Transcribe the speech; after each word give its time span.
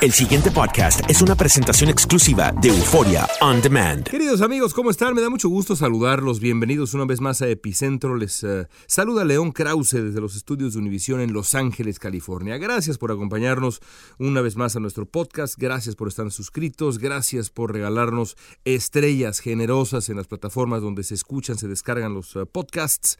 El 0.00 0.12
siguiente 0.12 0.50
podcast 0.50 1.02
es 1.10 1.20
una 1.20 1.34
presentación 1.34 1.90
exclusiva 1.90 2.52
de 2.52 2.70
Euforia 2.70 3.28
On 3.42 3.60
Demand. 3.60 4.08
Queridos 4.08 4.40
amigos, 4.40 4.72
¿cómo 4.72 4.90
están? 4.90 5.14
Me 5.14 5.20
da 5.20 5.28
mucho 5.28 5.50
gusto 5.50 5.76
saludarlos. 5.76 6.40
Bienvenidos 6.40 6.94
una 6.94 7.04
vez 7.04 7.20
más 7.20 7.42
a 7.42 7.48
Epicentro. 7.48 8.16
Les 8.16 8.42
eh, 8.42 8.66
saluda 8.86 9.26
León 9.26 9.52
Krause 9.52 10.02
desde 10.02 10.22
los 10.22 10.36
estudios 10.36 10.72
de 10.72 10.78
Univisión 10.78 11.20
en 11.20 11.34
Los 11.34 11.54
Ángeles, 11.54 11.98
California. 11.98 12.56
Gracias 12.56 12.96
por 12.96 13.12
acompañarnos 13.12 13.82
una 14.18 14.40
vez 14.40 14.56
más 14.56 14.74
a 14.74 14.80
nuestro 14.80 15.04
podcast. 15.04 15.58
Gracias 15.58 15.96
por 15.96 16.08
estar 16.08 16.30
suscritos. 16.30 16.98
Gracias 16.98 17.50
por 17.50 17.74
regalarnos 17.74 18.38
estrellas 18.64 19.40
generosas 19.40 20.08
en 20.08 20.16
las 20.16 20.28
plataformas 20.28 20.80
donde 20.80 21.02
se 21.02 21.12
escuchan, 21.12 21.58
se 21.58 21.68
descargan 21.68 22.14
los 22.14 22.36
eh, 22.36 22.46
podcasts. 22.46 23.18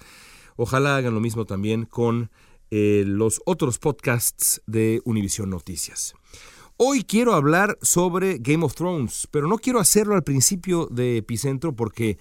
Ojalá 0.56 0.96
hagan 0.96 1.12
lo 1.12 1.20
mismo 1.20 1.44
también 1.44 1.84
con 1.84 2.30
eh, 2.70 3.04
los 3.06 3.42
otros 3.44 3.78
podcasts 3.78 4.62
de 4.66 5.02
Univisión 5.04 5.50
Noticias. 5.50 6.14
Hoy 6.82 7.04
quiero 7.04 7.34
hablar 7.34 7.76
sobre 7.82 8.38
Game 8.38 8.64
of 8.64 8.74
Thrones, 8.74 9.28
pero 9.30 9.46
no 9.46 9.58
quiero 9.58 9.80
hacerlo 9.80 10.14
al 10.14 10.22
principio 10.22 10.88
de 10.90 11.18
Epicentro 11.18 11.76
porque 11.76 12.16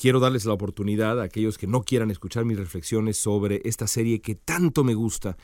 quiero 0.00 0.20
darles 0.20 0.44
la 0.44 0.52
oportunidad 0.52 1.20
a 1.20 1.24
aquellos 1.24 1.58
que 1.58 1.66
no 1.66 1.82
quieran 1.82 2.12
escuchar 2.12 2.44
mis 2.44 2.56
reflexiones 2.56 3.16
sobre 3.16 3.62
esta 3.64 3.88
serie 3.88 4.20
que 4.20 4.36
tanto 4.36 4.84
me 4.84 4.94
gusta 4.94 5.36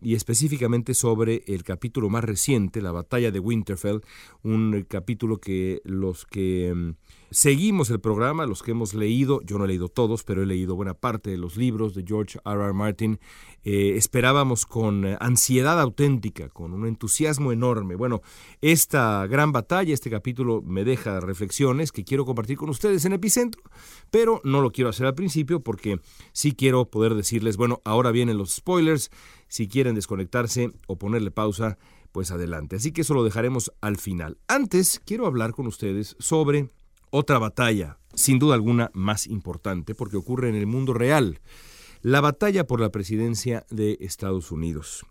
y 0.00 0.14
específicamente 0.14 0.94
sobre 0.94 1.42
el 1.46 1.64
capítulo 1.64 2.08
más 2.08 2.24
reciente, 2.24 2.80
la 2.80 2.92
batalla 2.92 3.30
de 3.30 3.40
Winterfell, 3.40 4.00
un 4.42 4.86
capítulo 4.88 5.38
que 5.38 5.80
los 5.84 6.24
que 6.24 6.72
mm, 6.74 6.90
seguimos 7.30 7.90
el 7.90 8.00
programa, 8.00 8.46
los 8.46 8.62
que 8.62 8.70
hemos 8.70 8.94
leído, 8.94 9.40
yo 9.42 9.58
no 9.58 9.64
he 9.64 9.68
leído 9.68 9.88
todos, 9.88 10.22
pero 10.22 10.42
he 10.42 10.46
leído 10.46 10.76
buena 10.76 10.94
parte 10.94 11.30
de 11.30 11.36
los 11.36 11.56
libros 11.56 11.94
de 11.94 12.04
George 12.06 12.38
R. 12.44 12.64
R. 12.64 12.72
Martin, 12.72 13.18
eh, 13.64 13.94
esperábamos 13.96 14.66
con 14.66 15.04
eh, 15.04 15.16
ansiedad 15.20 15.80
auténtica, 15.80 16.48
con 16.48 16.72
un 16.72 16.86
entusiasmo 16.86 17.52
enorme. 17.52 17.96
Bueno, 17.96 18.22
esta 18.60 19.26
gran 19.26 19.52
batalla, 19.52 19.92
este 19.92 20.10
capítulo 20.10 20.62
me 20.62 20.84
deja 20.84 21.20
reflexiones 21.20 21.92
que 21.92 22.04
quiero 22.04 22.24
compartir 22.24 22.56
con 22.56 22.70
ustedes 22.70 23.04
en 23.04 23.12
Epicentro, 23.12 23.62
pero 24.10 24.40
no 24.44 24.60
lo 24.60 24.70
quiero 24.70 24.90
hacer 24.90 25.06
al 25.06 25.14
principio 25.14 25.60
porque 25.60 26.00
sí 26.32 26.52
quiero 26.52 26.86
poder 26.86 27.14
decirles, 27.14 27.56
bueno, 27.56 27.80
ahora 27.84 28.10
vienen 28.10 28.38
los 28.38 28.54
spoilers, 28.54 29.10
si 29.48 29.68
quieren 29.68 29.94
desconectarse 29.94 30.72
o 30.86 30.96
ponerle 30.96 31.30
pausa, 31.30 31.78
pues 32.12 32.30
adelante. 32.30 32.76
Así 32.76 32.92
que 32.92 33.02
eso 33.02 33.14
lo 33.14 33.24
dejaremos 33.24 33.72
al 33.80 33.96
final. 33.96 34.38
Antes, 34.46 35.00
quiero 35.04 35.26
hablar 35.26 35.52
con 35.52 35.66
ustedes 35.66 36.16
sobre 36.18 36.70
otra 37.10 37.38
batalla, 37.38 37.98
sin 38.14 38.38
duda 38.38 38.54
alguna 38.54 38.90
más 38.94 39.26
importante, 39.26 39.94
porque 39.94 40.16
ocurre 40.16 40.48
en 40.48 40.54
el 40.54 40.66
mundo 40.66 40.92
real, 40.92 41.40
la 42.02 42.20
batalla 42.20 42.66
por 42.66 42.80
la 42.80 42.90
presidencia 42.90 43.66
de 43.70 43.98
Estados 44.00 44.52
Unidos. 44.52 45.04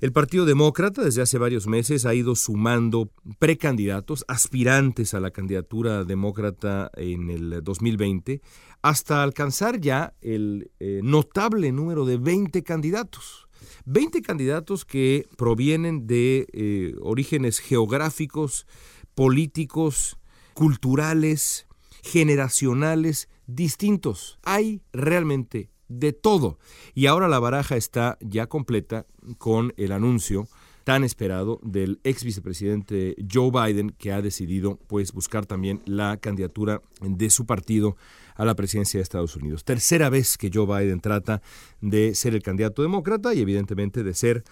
El 0.00 0.12
Partido 0.12 0.44
Demócrata 0.44 1.02
desde 1.02 1.22
hace 1.22 1.38
varios 1.38 1.66
meses 1.66 2.04
ha 2.04 2.14
ido 2.14 2.34
sumando 2.34 3.10
precandidatos, 3.38 4.24
aspirantes 4.28 5.14
a 5.14 5.20
la 5.20 5.30
candidatura 5.30 6.04
demócrata 6.04 6.90
en 6.96 7.30
el 7.30 7.62
2020, 7.62 8.42
hasta 8.82 9.22
alcanzar 9.22 9.80
ya 9.80 10.12
el 10.20 10.70
eh, 10.78 11.00
notable 11.02 11.72
número 11.72 12.04
de 12.04 12.18
20 12.18 12.62
candidatos. 12.64 13.43
20 13.84 14.22
candidatos 14.22 14.84
que 14.84 15.26
provienen 15.36 16.06
de 16.06 16.46
eh, 16.52 16.94
orígenes 17.00 17.58
geográficos, 17.58 18.66
políticos, 19.14 20.18
culturales, 20.54 21.66
generacionales 22.02 23.28
distintos. 23.46 24.38
Hay 24.42 24.82
realmente 24.92 25.70
de 25.88 26.12
todo. 26.12 26.58
Y 26.94 27.06
ahora 27.06 27.28
la 27.28 27.38
baraja 27.38 27.76
está 27.76 28.18
ya 28.20 28.46
completa 28.46 29.06
con 29.38 29.72
el 29.76 29.92
anuncio 29.92 30.48
tan 30.84 31.02
esperado 31.02 31.60
del 31.62 31.98
ex 32.04 32.24
vicepresidente 32.24 33.16
Joe 33.32 33.50
Biden 33.50 33.90
que 33.90 34.12
ha 34.12 34.20
decidido 34.20 34.78
pues 34.86 35.12
buscar 35.12 35.46
también 35.46 35.82
la 35.86 36.18
candidatura 36.18 36.82
de 37.00 37.30
su 37.30 37.46
partido 37.46 37.96
a 38.34 38.44
la 38.44 38.54
presidencia 38.54 38.98
de 38.98 39.02
Estados 39.02 39.36
Unidos. 39.36 39.64
Tercera 39.64 40.10
vez 40.10 40.36
que 40.36 40.50
Joe 40.52 40.66
Biden 40.66 41.00
trata 41.00 41.42
de 41.80 42.14
ser 42.14 42.34
el 42.34 42.42
candidato 42.42 42.82
demócrata 42.82 43.34
y 43.34 43.40
evidentemente 43.40 44.02
de 44.02 44.14
ser 44.14 44.44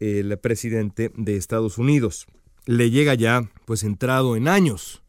el 0.00 0.36
presidente 0.38 1.10
de 1.16 1.36
Estados 1.36 1.78
Unidos. 1.78 2.26
Le 2.66 2.90
llega 2.90 3.14
ya 3.14 3.50
pues 3.64 3.82
entrado 3.84 4.36
en 4.36 4.48
años. 4.48 5.02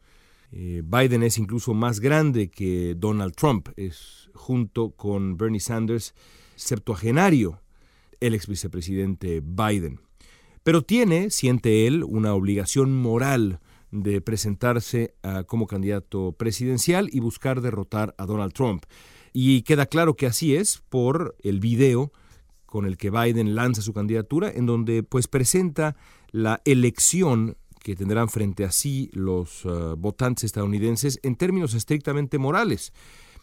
Eh, 0.52 0.82
Biden 0.84 1.22
es 1.22 1.38
incluso 1.38 1.74
más 1.74 2.00
grande 2.00 2.48
que 2.48 2.94
Donald 2.96 3.34
Trump, 3.34 3.68
es 3.76 4.30
junto 4.34 4.90
con 4.90 5.36
Bernie 5.36 5.60
Sanders 5.60 6.14
septuagenario 6.54 7.60
el 8.20 8.34
ex 8.34 8.46
vicepresidente 8.46 9.42
Biden. 9.44 10.00
Pero 10.62 10.82
tiene, 10.82 11.30
siente 11.30 11.86
él, 11.86 12.02
una 12.02 12.34
obligación 12.34 12.96
moral 12.96 13.60
de 13.90 14.20
presentarse 14.20 15.14
ah, 15.22 15.44
como 15.44 15.66
candidato 15.66 16.32
presidencial 16.32 17.08
y 17.12 17.20
buscar 17.20 17.60
derrotar 17.60 18.14
a 18.18 18.26
Donald 18.26 18.52
Trump. 18.52 18.84
Y 19.32 19.62
queda 19.62 19.86
claro 19.86 20.14
que 20.14 20.26
así 20.26 20.54
es 20.54 20.82
por 20.88 21.36
el 21.42 21.60
video 21.60 22.12
con 22.64 22.86
el 22.86 22.96
que 22.96 23.10
Biden 23.10 23.54
lanza 23.54 23.82
su 23.82 23.92
candidatura, 23.92 24.50
en 24.50 24.66
donde 24.66 25.02
pues 25.02 25.28
presenta 25.28 25.96
la 26.30 26.60
elección 26.64 27.56
que 27.82 27.94
tendrán 27.94 28.28
frente 28.28 28.64
a 28.64 28.72
sí 28.72 29.10
los 29.12 29.64
ah, 29.64 29.94
votantes 29.96 30.44
estadounidenses 30.44 31.20
en 31.22 31.36
términos 31.36 31.74
estrictamente 31.74 32.38
morales. 32.38 32.92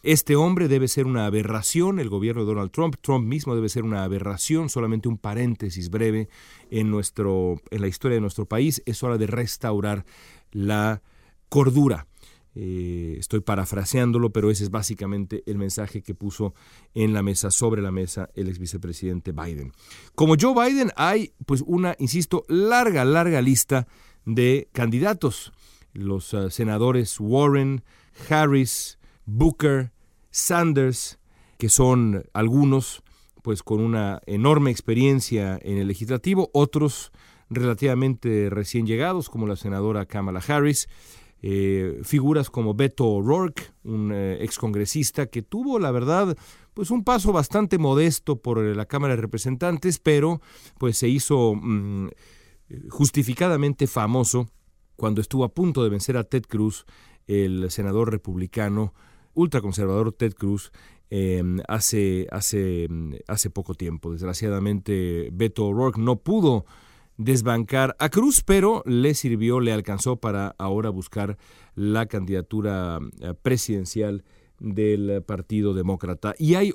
Este 0.03 0.35
hombre 0.35 0.67
debe 0.67 0.89
ser 0.89 1.05
una 1.05 1.25
aberración, 1.25 1.97
el 1.97 2.09
gobierno 2.09 2.41
de 2.41 2.47
Donald 2.47 2.71
Trump, 2.71 2.97
Trump 2.99 3.25
mismo 3.25 3.55
debe 3.55 3.69
ser 3.69 3.83
una 3.83 4.03
aberración, 4.03 4.67
solamente 4.67 5.07
un 5.07 5.17
paréntesis 5.17 5.89
breve 5.89 6.27
en, 6.69 6.91
nuestro, 6.91 7.61
en 7.71 7.79
la 7.79 7.87
historia 7.87 8.15
de 8.15 8.21
nuestro 8.21 8.45
país, 8.45 8.83
es 8.85 9.01
hora 9.01 9.17
de 9.17 9.27
restaurar 9.27 10.05
la 10.51 11.01
cordura. 11.47 12.05
Eh, 12.53 13.15
estoy 13.17 13.39
parafraseándolo, 13.39 14.31
pero 14.31 14.51
ese 14.51 14.65
es 14.65 14.71
básicamente 14.71 15.41
el 15.45 15.57
mensaje 15.57 16.01
que 16.01 16.13
puso 16.13 16.53
en 16.93 17.13
la 17.13 17.23
mesa, 17.23 17.49
sobre 17.49 17.81
la 17.81 17.91
mesa, 17.91 18.29
el 18.35 18.49
ex 18.49 18.59
vicepresidente 18.59 19.31
Biden. 19.31 19.71
Como 20.15 20.35
Joe 20.37 20.53
Biden, 20.53 20.91
hay 20.97 21.31
pues 21.45 21.63
una, 21.65 21.95
insisto, 21.97 22.43
larga, 22.49 23.05
larga 23.05 23.41
lista 23.41 23.87
de 24.25 24.67
candidatos. 24.73 25.53
Los 25.93 26.33
uh, 26.33 26.49
senadores 26.49 27.21
Warren, 27.21 27.85
Harris, 28.29 28.99
Booker, 29.25 29.92
Sanders, 30.33 31.19
que 31.57 31.69
son 31.69 32.25
algunos 32.33 33.03
pues 33.43 33.61
con 33.61 33.81
una 33.81 34.21
enorme 34.25 34.71
experiencia 34.71 35.59
en 35.61 35.77
el 35.77 35.87
legislativo, 35.87 36.49
otros 36.53 37.11
relativamente 37.49 38.49
recién 38.49 38.87
llegados, 38.87 39.29
como 39.29 39.47
la 39.47 39.55
senadora 39.55 40.05
Kamala 40.05 40.41
Harris, 40.45 40.87
eh, 41.41 41.99
figuras 42.03 42.49
como 42.49 42.73
Beto 42.73 43.05
O'Rourke, 43.05 43.73
un 43.83 44.11
eh, 44.13 44.37
excongresista 44.41 45.27
que 45.27 45.41
tuvo, 45.41 45.77
la 45.77 45.91
verdad, 45.91 46.37
pues 46.73 46.89
un 46.89 47.03
paso 47.03 47.33
bastante 47.33 47.77
modesto 47.77 48.41
por 48.41 48.59
la 48.59 48.85
Cámara 48.85 49.15
de 49.15 49.21
Representantes, 49.21 49.99
pero 49.99 50.41
pues 50.79 50.97
se 50.97 51.09
hizo 51.09 51.53
mm, 51.53 52.07
justificadamente 52.89 53.87
famoso 53.87 54.47
cuando 54.95 55.21
estuvo 55.21 55.43
a 55.43 55.53
punto 55.53 55.83
de 55.83 55.89
vencer 55.89 56.15
a 56.17 56.23
Ted 56.23 56.43
Cruz, 56.47 56.85
el 57.27 57.69
senador 57.71 58.09
republicano 58.09 58.93
ultraconservador 59.33 60.11
Ted 60.13 60.33
Cruz, 60.33 60.71
em, 61.09 61.59
hace, 61.67 62.27
hace, 62.31 62.87
hace 63.27 63.49
poco 63.49 63.75
tiempo. 63.75 64.11
Desgraciadamente, 64.11 65.29
Beto 65.31 65.67
O'Rourke 65.67 65.99
no 65.99 66.17
pudo 66.17 66.65
desbancar 67.17 67.95
a 67.99 68.09
Cruz, 68.09 68.43
pero 68.43 68.83
le 68.85 69.13
sirvió, 69.13 69.59
le 69.59 69.71
alcanzó 69.71 70.17
para 70.17 70.55
ahora 70.57 70.89
buscar 70.89 71.37
la 71.75 72.07
candidatura 72.07 72.99
eh, 73.21 73.33
presidencial 73.41 74.23
del 74.59 75.21
Partido 75.23 75.73
Demócrata. 75.73 76.35
Y 76.37 76.55
hay 76.55 76.73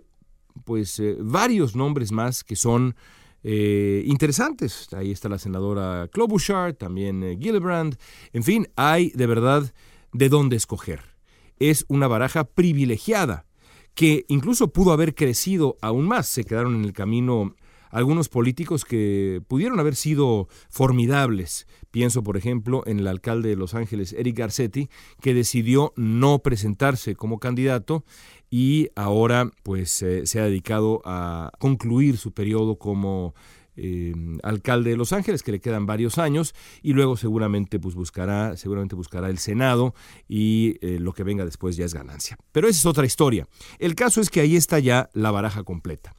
pues 0.65 0.99
eh, 1.01 1.17
varios 1.21 1.77
nombres 1.77 2.13
más 2.13 2.45
que 2.45 2.57
son 2.57 2.95
eh, 3.43 4.03
interesantes. 4.07 4.93
Ahí 4.93 5.11
está 5.11 5.29
la 5.29 5.39
senadora 5.39 6.09
Klobuchar, 6.13 6.75
también 6.75 7.41
Gillibrand. 7.41 7.97
En 8.33 8.43
fin, 8.43 8.69
hay 8.77 9.11
de 9.11 9.27
verdad 9.27 9.73
de 10.13 10.29
dónde 10.29 10.57
escoger. 10.57 11.18
Es 11.59 11.85
una 11.89 12.09
baraja 12.09 12.45
privilegiada 12.45 13.47
que 13.95 14.25
incluso 14.29 14.73
pudo 14.73 14.93
haber 14.93 15.15
crecido 15.15 15.77
aún 15.81 16.07
más. 16.07 16.29
Se 16.29 16.45
quedaron 16.45 16.77
en 16.77 16.85
el 16.85 16.93
camino 16.93 17.55
algunos 17.91 18.29
políticos 18.29 18.85
que 18.85 19.43
pudieron 19.49 19.81
haber 19.81 19.97
sido 19.97 20.49
formidables. 20.69 21.67
Pienso, 21.91 22.23
por 22.23 22.37
ejemplo, 22.37 22.83
en 22.87 23.01
el 23.01 23.07
alcalde 23.07 23.49
de 23.49 23.57
Los 23.57 23.75
Ángeles, 23.75 24.13
Eric 24.13 24.39
Garcetti, 24.39 24.89
que 25.21 25.35
decidió 25.35 25.93
no 25.97 26.41
presentarse 26.41 27.17
como 27.17 27.39
candidato 27.39 28.05
y 28.51 28.89
ahora 28.95 29.51
pues 29.63 30.03
eh, 30.03 30.27
se 30.27 30.41
ha 30.41 30.45
dedicado 30.45 31.03
a 31.05 31.51
concluir 31.59 32.17
su 32.17 32.33
periodo 32.33 32.79
como 32.79 33.35
eh, 33.81 34.13
alcalde 34.43 34.91
de 34.91 34.97
Los 34.97 35.13
Ángeles, 35.13 35.43
que 35.43 35.53
le 35.53 35.61
quedan 35.61 35.87
varios 35.87 36.19
años, 36.19 36.55
y 36.83 36.93
luego 36.93 37.17
seguramente 37.17 37.79
pues 37.79 37.95
buscará, 37.95 38.57
seguramente 38.57 38.97
buscará 38.97 39.31
el 39.31 39.39
Senado 39.39 39.95
y 40.29 40.77
eh, 40.81 40.99
lo 40.99 41.13
que 41.13 41.23
venga 41.23 41.45
después 41.45 41.77
ya 41.77 41.85
es 41.85 41.95
ganancia. 41.95 42.37
Pero 42.51 42.67
esa 42.67 42.81
es 42.81 42.87
otra 42.87 43.07
historia. 43.07 43.47
El 43.79 43.95
caso 43.95 44.21
es 44.21 44.31
que 44.31 44.41
ahí 44.41 44.57
está 44.57 44.81
ya 44.81 45.11
la 45.13 45.31
baraja 45.31 45.63
completa. 45.63 46.15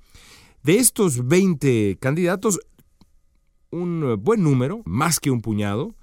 De 0.64 0.78
estos 0.78 1.28
20 1.28 1.98
candidatos, 2.00 2.60
un 3.72 4.16
buen 4.22 4.42
número, 4.42 4.82
más 4.86 5.20
que 5.20 5.30
un 5.30 5.42
puñado, 5.42 5.96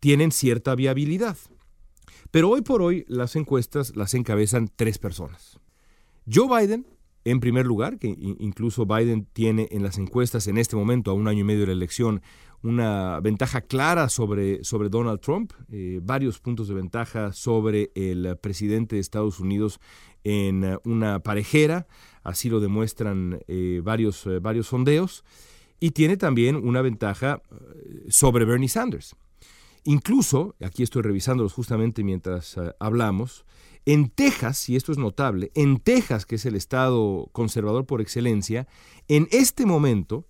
tienen 0.00 0.32
cierta 0.32 0.74
viabilidad. 0.74 1.36
Pero 2.30 2.50
hoy 2.50 2.62
por 2.62 2.82
hoy 2.82 3.04
las 3.08 3.36
encuestas 3.36 3.96
las 3.96 4.14
encabezan 4.14 4.68
tres 4.74 4.98
personas. 4.98 5.60
Joe 6.30 6.48
Biden, 6.48 6.86
en 7.30 7.40
primer 7.40 7.66
lugar, 7.66 7.98
que 7.98 8.08
incluso 8.38 8.86
Biden 8.86 9.26
tiene 9.32 9.68
en 9.70 9.82
las 9.82 9.98
encuestas 9.98 10.46
en 10.46 10.56
este 10.56 10.76
momento, 10.76 11.10
a 11.10 11.14
un 11.14 11.28
año 11.28 11.40
y 11.40 11.44
medio 11.44 11.60
de 11.60 11.66
la 11.66 11.72
elección, 11.72 12.22
una 12.62 13.20
ventaja 13.20 13.60
clara 13.60 14.08
sobre, 14.08 14.64
sobre 14.64 14.88
Donald 14.88 15.20
Trump, 15.20 15.52
eh, 15.70 16.00
varios 16.02 16.40
puntos 16.40 16.68
de 16.68 16.74
ventaja 16.74 17.32
sobre 17.32 17.92
el 17.94 18.36
presidente 18.40 18.96
de 18.96 19.00
Estados 19.00 19.40
Unidos 19.40 19.78
en 20.24 20.78
una 20.84 21.20
parejera, 21.20 21.86
así 22.22 22.48
lo 22.48 22.60
demuestran 22.60 23.40
eh, 23.46 23.80
varios, 23.84 24.26
eh, 24.26 24.38
varios 24.40 24.68
sondeos, 24.68 25.24
y 25.80 25.90
tiene 25.92 26.16
también 26.16 26.56
una 26.56 26.82
ventaja 26.82 27.40
sobre 28.08 28.44
Bernie 28.44 28.68
Sanders. 28.68 29.14
Incluso, 29.84 30.56
aquí 30.60 30.82
estoy 30.82 31.02
revisándolos 31.02 31.52
justamente 31.52 32.02
mientras 32.02 32.56
hablamos, 32.80 33.44
en 33.88 34.10
Texas, 34.10 34.68
y 34.68 34.76
esto 34.76 34.92
es 34.92 34.98
notable, 34.98 35.50
en 35.54 35.78
Texas, 35.78 36.26
que 36.26 36.34
es 36.36 36.46
el 36.46 36.54
estado 36.54 37.28
conservador 37.32 37.86
por 37.86 38.00
excelencia, 38.00 38.68
en 39.08 39.28
este 39.30 39.66
momento 39.66 40.26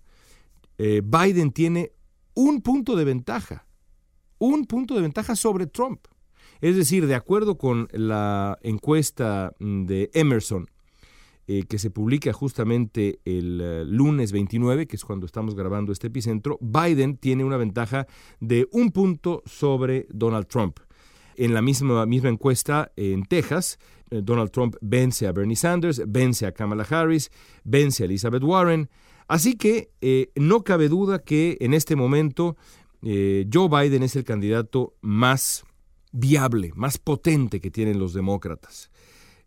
Biden 0.77 1.51
tiene 1.51 1.91
un 2.35 2.61
punto 2.61 2.95
de 2.95 3.03
ventaja, 3.03 3.67
un 4.37 4.65
punto 4.65 4.95
de 4.95 5.01
ventaja 5.01 5.35
sobre 5.35 5.67
Trump. 5.67 6.07
Es 6.61 6.75
decir, 6.75 7.07
de 7.07 7.15
acuerdo 7.15 7.57
con 7.57 7.87
la 7.91 8.57
encuesta 8.61 9.53
de 9.59 10.09
Emerson, 10.13 10.69
eh, 11.47 11.63
que 11.63 11.79
se 11.79 11.89
publica 11.89 12.31
justamente 12.33 13.21
el 13.25 13.59
eh, 13.61 13.83
lunes 13.85 14.31
29, 14.31 14.85
que 14.85 14.97
es 14.97 15.03
cuando 15.03 15.25
estamos 15.25 15.55
grabando 15.55 15.91
este 15.91 16.07
epicentro, 16.07 16.59
Biden 16.61 17.17
tiene 17.17 17.43
una 17.43 17.57
ventaja 17.57 18.07
de 18.39 18.67
un 18.71 18.91
punto 18.91 19.41
sobre 19.45 20.05
Donald 20.11 20.47
Trump. 20.47 20.79
En 21.41 21.53
la 21.53 21.61
misma, 21.61 22.05
misma 22.05 22.27
encuesta 22.27 22.91
en 22.97 23.23
Texas, 23.23 23.79
eh, 24.11 24.19
Donald 24.21 24.51
Trump 24.51 24.75
vence 24.81 25.25
a 25.25 25.31
Bernie 25.31 25.55
Sanders, 25.55 26.01
vence 26.05 26.45
a 26.45 26.51
Kamala 26.51 26.85
Harris, 26.89 27.31
vence 27.63 28.03
a 28.03 28.05
Elizabeth 28.05 28.43
Warren, 28.43 28.89
Así 29.29 29.55
que 29.55 29.91
eh, 30.01 30.31
no 30.35 30.63
cabe 30.63 30.89
duda 30.89 31.19
que 31.19 31.55
en 31.61 31.75
este 31.75 31.95
momento 31.95 32.57
eh, 33.03 33.47
Joe 33.53 33.69
Biden 33.69 34.01
es 34.01 34.15
el 34.15 34.23
candidato 34.23 34.95
más 35.01 35.65
viable, 36.11 36.71
más 36.75 36.97
potente 36.97 37.61
que 37.61 37.69
tienen 37.69 37.99
los 37.99 38.13
demócratas. 38.15 38.89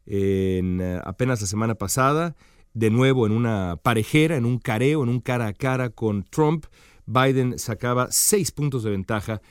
En, 0.06 0.80
apenas 1.04 1.40
la 1.40 1.48
semana 1.48 1.74
pasada, 1.74 2.36
de 2.74 2.90
nuevo 2.90 3.26
en 3.26 3.32
una 3.32 3.76
parejera, 3.82 4.36
en 4.36 4.44
un 4.44 4.58
careo, 4.58 5.02
en 5.02 5.08
un 5.08 5.20
cara 5.20 5.48
a 5.48 5.52
cara 5.52 5.90
con 5.90 6.22
Trump, 6.22 6.66
Biden 7.04 7.58
sacaba 7.58 8.06
seis 8.12 8.52
puntos 8.52 8.84
de 8.84 8.90
ventaja 8.90 9.42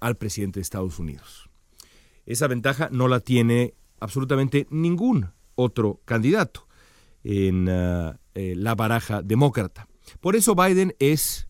al 0.00 0.16
presidente 0.16 0.58
de 0.58 0.62
Estados 0.62 0.98
Unidos. 0.98 1.48
Esa 2.26 2.46
ventaja 2.46 2.88
no 2.92 3.08
la 3.08 3.20
tiene 3.20 3.74
absolutamente 3.98 4.66
ningún 4.70 5.30
otro 5.54 6.00
candidato 6.04 6.66
en 7.24 7.66
eh, 7.68 8.54
la 8.56 8.74
baraja 8.74 9.22
demócrata. 9.22 9.88
Por 10.20 10.36
eso 10.36 10.54
Biden 10.54 10.94
es, 10.98 11.48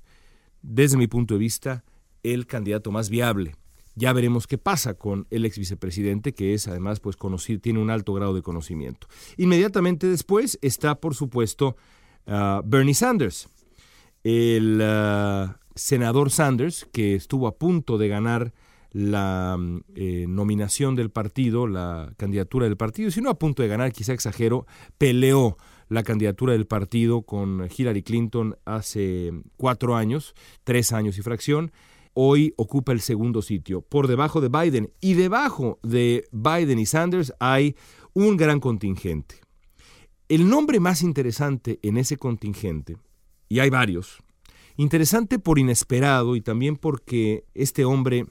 desde 0.62 0.96
mi 0.96 1.06
punto 1.06 1.34
de 1.34 1.40
vista, 1.40 1.84
el 2.22 2.46
candidato 2.46 2.90
más 2.90 3.10
viable. 3.10 3.54
Ya 3.94 4.12
veremos 4.12 4.46
qué 4.46 4.56
pasa 4.56 4.94
con 4.94 5.26
el 5.30 5.44
ex 5.44 5.58
vicepresidente, 5.58 6.32
que 6.32 6.54
es 6.54 6.68
además 6.68 7.00
pues 7.00 7.16
tiene 7.60 7.80
un 7.80 7.90
alto 7.90 8.14
grado 8.14 8.34
de 8.34 8.42
conocimiento. 8.42 9.08
Inmediatamente 9.36 10.06
después 10.06 10.58
está, 10.62 10.94
por 11.00 11.14
supuesto, 11.14 11.76
ah, 12.26 12.62
Bernie 12.64 12.94
Sanders, 12.94 13.48
el 14.24 14.80
ah, 14.82 15.59
senador 15.74 16.30
Sanders, 16.30 16.86
que 16.92 17.14
estuvo 17.14 17.46
a 17.46 17.56
punto 17.56 17.98
de 17.98 18.08
ganar 18.08 18.52
la 18.92 19.56
eh, 19.94 20.26
nominación 20.28 20.96
del 20.96 21.10
partido, 21.10 21.66
la 21.66 22.12
candidatura 22.16 22.66
del 22.66 22.76
partido, 22.76 23.10
si 23.10 23.20
no 23.20 23.30
a 23.30 23.38
punto 23.38 23.62
de 23.62 23.68
ganar, 23.68 23.92
quizá 23.92 24.12
exagero, 24.12 24.66
peleó 24.98 25.56
la 25.88 26.02
candidatura 26.02 26.52
del 26.52 26.66
partido 26.66 27.22
con 27.22 27.68
Hillary 27.76 28.02
Clinton 28.02 28.56
hace 28.64 29.32
cuatro 29.56 29.96
años, 29.96 30.34
tres 30.64 30.92
años 30.92 31.18
y 31.18 31.22
fracción. 31.22 31.72
Hoy 32.14 32.54
ocupa 32.56 32.92
el 32.92 33.00
segundo 33.00 33.42
sitio, 33.42 33.82
por 33.82 34.08
debajo 34.08 34.40
de 34.40 34.48
Biden. 34.48 34.92
Y 35.00 35.14
debajo 35.14 35.78
de 35.82 36.28
Biden 36.32 36.78
y 36.78 36.86
Sanders 36.86 37.32
hay 37.38 37.76
un 38.12 38.36
gran 38.36 38.60
contingente. 38.60 39.36
El 40.28 40.48
nombre 40.48 40.80
más 40.80 41.02
interesante 41.02 41.78
en 41.82 41.96
ese 41.96 42.16
contingente, 42.16 42.96
y 43.48 43.58
hay 43.58 43.70
varios, 43.70 44.18
interesante 44.80 45.38
por 45.38 45.58
inesperado 45.58 46.36
y 46.36 46.40
también 46.40 46.76
porque 46.76 47.44
este 47.52 47.84
hombre 47.84 48.24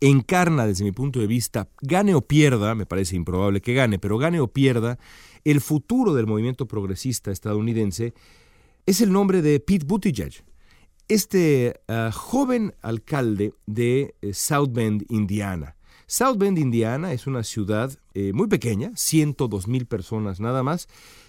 encarna 0.00 0.64
desde 0.64 0.84
mi 0.84 0.92
punto 0.92 1.18
de 1.18 1.26
vista, 1.26 1.68
gane 1.82 2.14
o 2.14 2.20
pierda, 2.20 2.76
me 2.76 2.86
parece 2.86 3.16
improbable 3.16 3.60
que 3.60 3.74
gane, 3.74 3.98
pero 3.98 4.16
gane 4.16 4.38
o 4.38 4.46
pierda, 4.46 4.96
el 5.42 5.60
futuro 5.60 6.14
del 6.14 6.28
movimiento 6.28 6.68
progresista 6.68 7.32
estadounidense 7.32 8.14
es 8.86 9.00
el 9.00 9.10
nombre 9.10 9.42
de 9.42 9.58
Pete 9.58 9.84
Buttigieg, 9.84 10.44
este 11.08 11.80
ah, 11.88 12.12
joven 12.12 12.72
alcalde 12.80 13.52
de 13.66 14.14
eh, 14.22 14.34
South 14.34 14.70
Bend, 14.70 15.04
Indiana. 15.08 15.74
South 16.06 16.36
Bend, 16.38 16.58
Indiana 16.58 17.12
es 17.12 17.26
una 17.26 17.42
ciudad 17.42 17.98
eh, 18.14 18.32
muy 18.32 18.46
pequeña, 18.46 18.92
102 18.94 19.66
mil 19.66 19.86
personas 19.86 20.38
nada 20.38 20.62
más, 20.62 20.86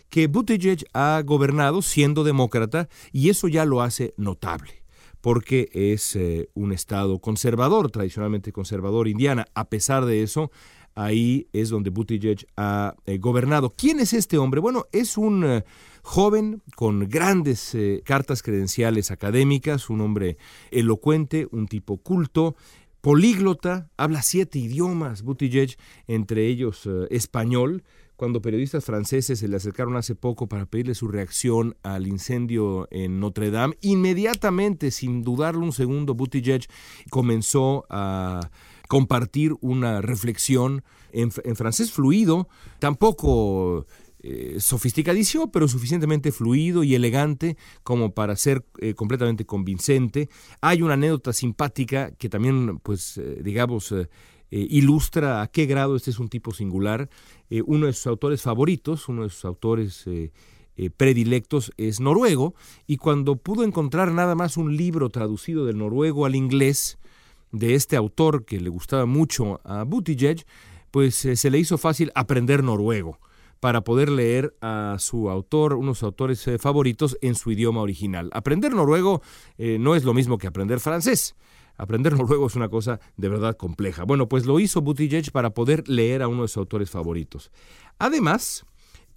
que 0.10 0.28
Buttigieg 0.28 0.86
ha 0.94 1.22
gobernado 1.26 1.82
siendo 1.82 2.24
demócrata 2.24 2.88
y 3.12 3.30
eso 3.30 3.48
ya 3.48 3.66
lo 3.66 3.82
hace 3.82 4.14
notable 4.18 4.88
porque 5.22 5.70
es 5.74 6.16
eh, 6.16 6.50
un 6.54 6.72
estado 6.72 7.20
conservador, 7.20 7.92
tradicionalmente 7.92 8.52
conservador, 8.52 9.08
Indiana. 9.08 9.46
A 9.56 9.70
pesar 9.70 10.06
de 10.06 10.24
eso, 10.24 10.52
Ahí 11.00 11.48
es 11.54 11.70
donde 11.70 11.92
Buttigieg 11.92 12.48
ha 12.58 12.96
eh, 13.06 13.20
gobernado. 13.20 13.70
¿Quién 13.78 14.00
es 14.00 14.14
este 14.14 14.40
hombre? 14.40 14.60
Bueno, 14.60 14.86
es 14.92 15.16
un 15.16 15.44
eh, 15.46 15.64
joven 16.02 16.64
con 16.76 17.08
grandes 17.08 17.78
cartas 18.04 18.42
credenciales 18.42 19.12
académicas, 19.12 19.92
un 19.92 20.02
hombre 20.02 20.38
elocuente, 20.72 21.48
un 21.52 21.68
tipo 21.68 21.98
culto, 21.98 22.56
políglota, 23.02 23.92
habla 23.96 24.24
siete 24.24 24.58
idiomas, 24.58 25.22
Buttigieg, 25.22 25.78
entre 26.08 26.48
ellos 26.48 26.90
español. 27.12 27.84
Cuando 28.18 28.42
periodistas 28.42 28.84
franceses 28.84 29.38
se 29.38 29.48
le 29.48 29.58
acercaron 29.58 29.96
hace 29.96 30.16
poco 30.16 30.48
para 30.48 30.66
pedirle 30.66 30.96
su 30.96 31.08
reacción 31.08 31.78
al 31.84 32.08
incendio 32.08 32.88
en 32.90 33.20
Notre 33.20 33.52
Dame, 33.52 33.78
inmediatamente, 33.82 34.90
sin 34.90 35.22
dudarlo 35.22 35.64
un 35.64 35.72
segundo, 35.72 36.16
Buttigieg 36.16 36.66
comenzó 37.12 37.86
a 37.92 38.50
compartir 38.88 39.54
una 39.62 40.02
reflexión 40.02 40.84
en, 41.12 41.32
francés 41.32 41.92
fluido, 41.92 42.50
tampoco 42.80 43.86
eh, 44.24 44.56
sofisticadísimo, 44.60 45.52
pero 45.52 45.68
suficientemente 45.68 46.32
fluido 46.32 46.84
y 46.84 46.96
elegante 46.96 47.56
como 47.84 48.16
para 48.16 48.36
ser 48.36 48.66
eh, 48.80 48.96
completamente 48.96 49.46
convincente. 49.46 50.28
Hay 50.62 50.82
una 50.82 50.96
anécdota 50.96 51.34
simpática 51.34 52.10
que 52.18 52.30
también, 52.30 52.80
pues, 52.80 53.20
eh, 53.20 53.42
digamos, 53.44 53.94
ilustra 54.50 55.42
a 55.42 55.48
qué 55.48 55.66
grado 55.66 55.96
este 55.96 56.12
es 56.12 56.20
un 56.20 56.30
tipo 56.30 56.54
singular. 56.54 57.10
uno 57.66 57.88
de 57.88 57.94
sus 57.94 58.08
autores 58.08 58.42
favoritos, 58.42 59.10
uno 59.10 59.24
de 59.24 59.30
sus 59.30 59.46
autores 59.46 60.06
predilectos 60.96 61.72
es 61.78 62.00
noruego, 62.00 62.56
y 62.86 62.98
cuando 62.98 63.36
pudo 63.36 63.64
encontrar 63.64 64.12
nada 64.12 64.36
más 64.36 64.58
un 64.58 64.78
libro 64.78 65.10
traducido 65.10 65.66
del 65.66 65.78
noruego 65.78 66.26
al 66.26 66.36
inglés, 66.36 66.98
de 67.52 67.76
este 67.76 67.96
autor 67.96 68.46
que 68.46 68.60
le 68.60 68.70
gustaba 68.70 69.06
mucho 69.06 69.60
a 69.64 69.84
Buttigieg, 69.84 70.46
pues 70.92 71.24
eh, 71.26 71.36
se 71.36 71.50
le 71.50 71.60
hizo 71.60 71.78
fácil 71.78 72.12
aprender 72.16 72.64
noruego 72.64 73.20
para 73.60 73.82
poder 73.82 74.10
leer 74.10 74.56
a 74.62 74.98
su 75.00 75.30
autor, 75.30 75.74
unos 75.74 76.04
autores 76.04 76.48
eh, 76.48 76.60
favoritos 76.60 77.18
en 77.22 77.36
su 77.36 77.52
idioma 77.52 77.82
original. 77.82 78.30
Aprender 78.34 78.74
noruego 78.74 79.22
eh, 79.58 79.78
no 79.80 79.96
es 79.96 80.04
lo 80.04 80.14
mismo 80.14 80.38
que 80.38 80.48
aprender 80.48 80.80
francés. 80.80 81.36
Aprender 81.78 82.18
noruego 82.18 82.48
es 82.48 82.56
una 82.56 82.70
cosa 82.70 83.00
de 83.16 83.30
verdad 83.30 83.56
compleja. 83.56 84.04
Bueno, 84.04 84.28
pues 84.28 84.46
lo 84.46 84.60
hizo 84.60 84.82
Buttigieg 84.82 85.32
para 85.32 85.52
poder 85.52 85.88
leer 85.88 86.22
a 86.22 86.28
uno 86.28 86.42
de 86.42 86.48
sus 86.48 86.58
autores 86.58 86.90
favoritos. 86.90 87.52
Además, 88.00 88.66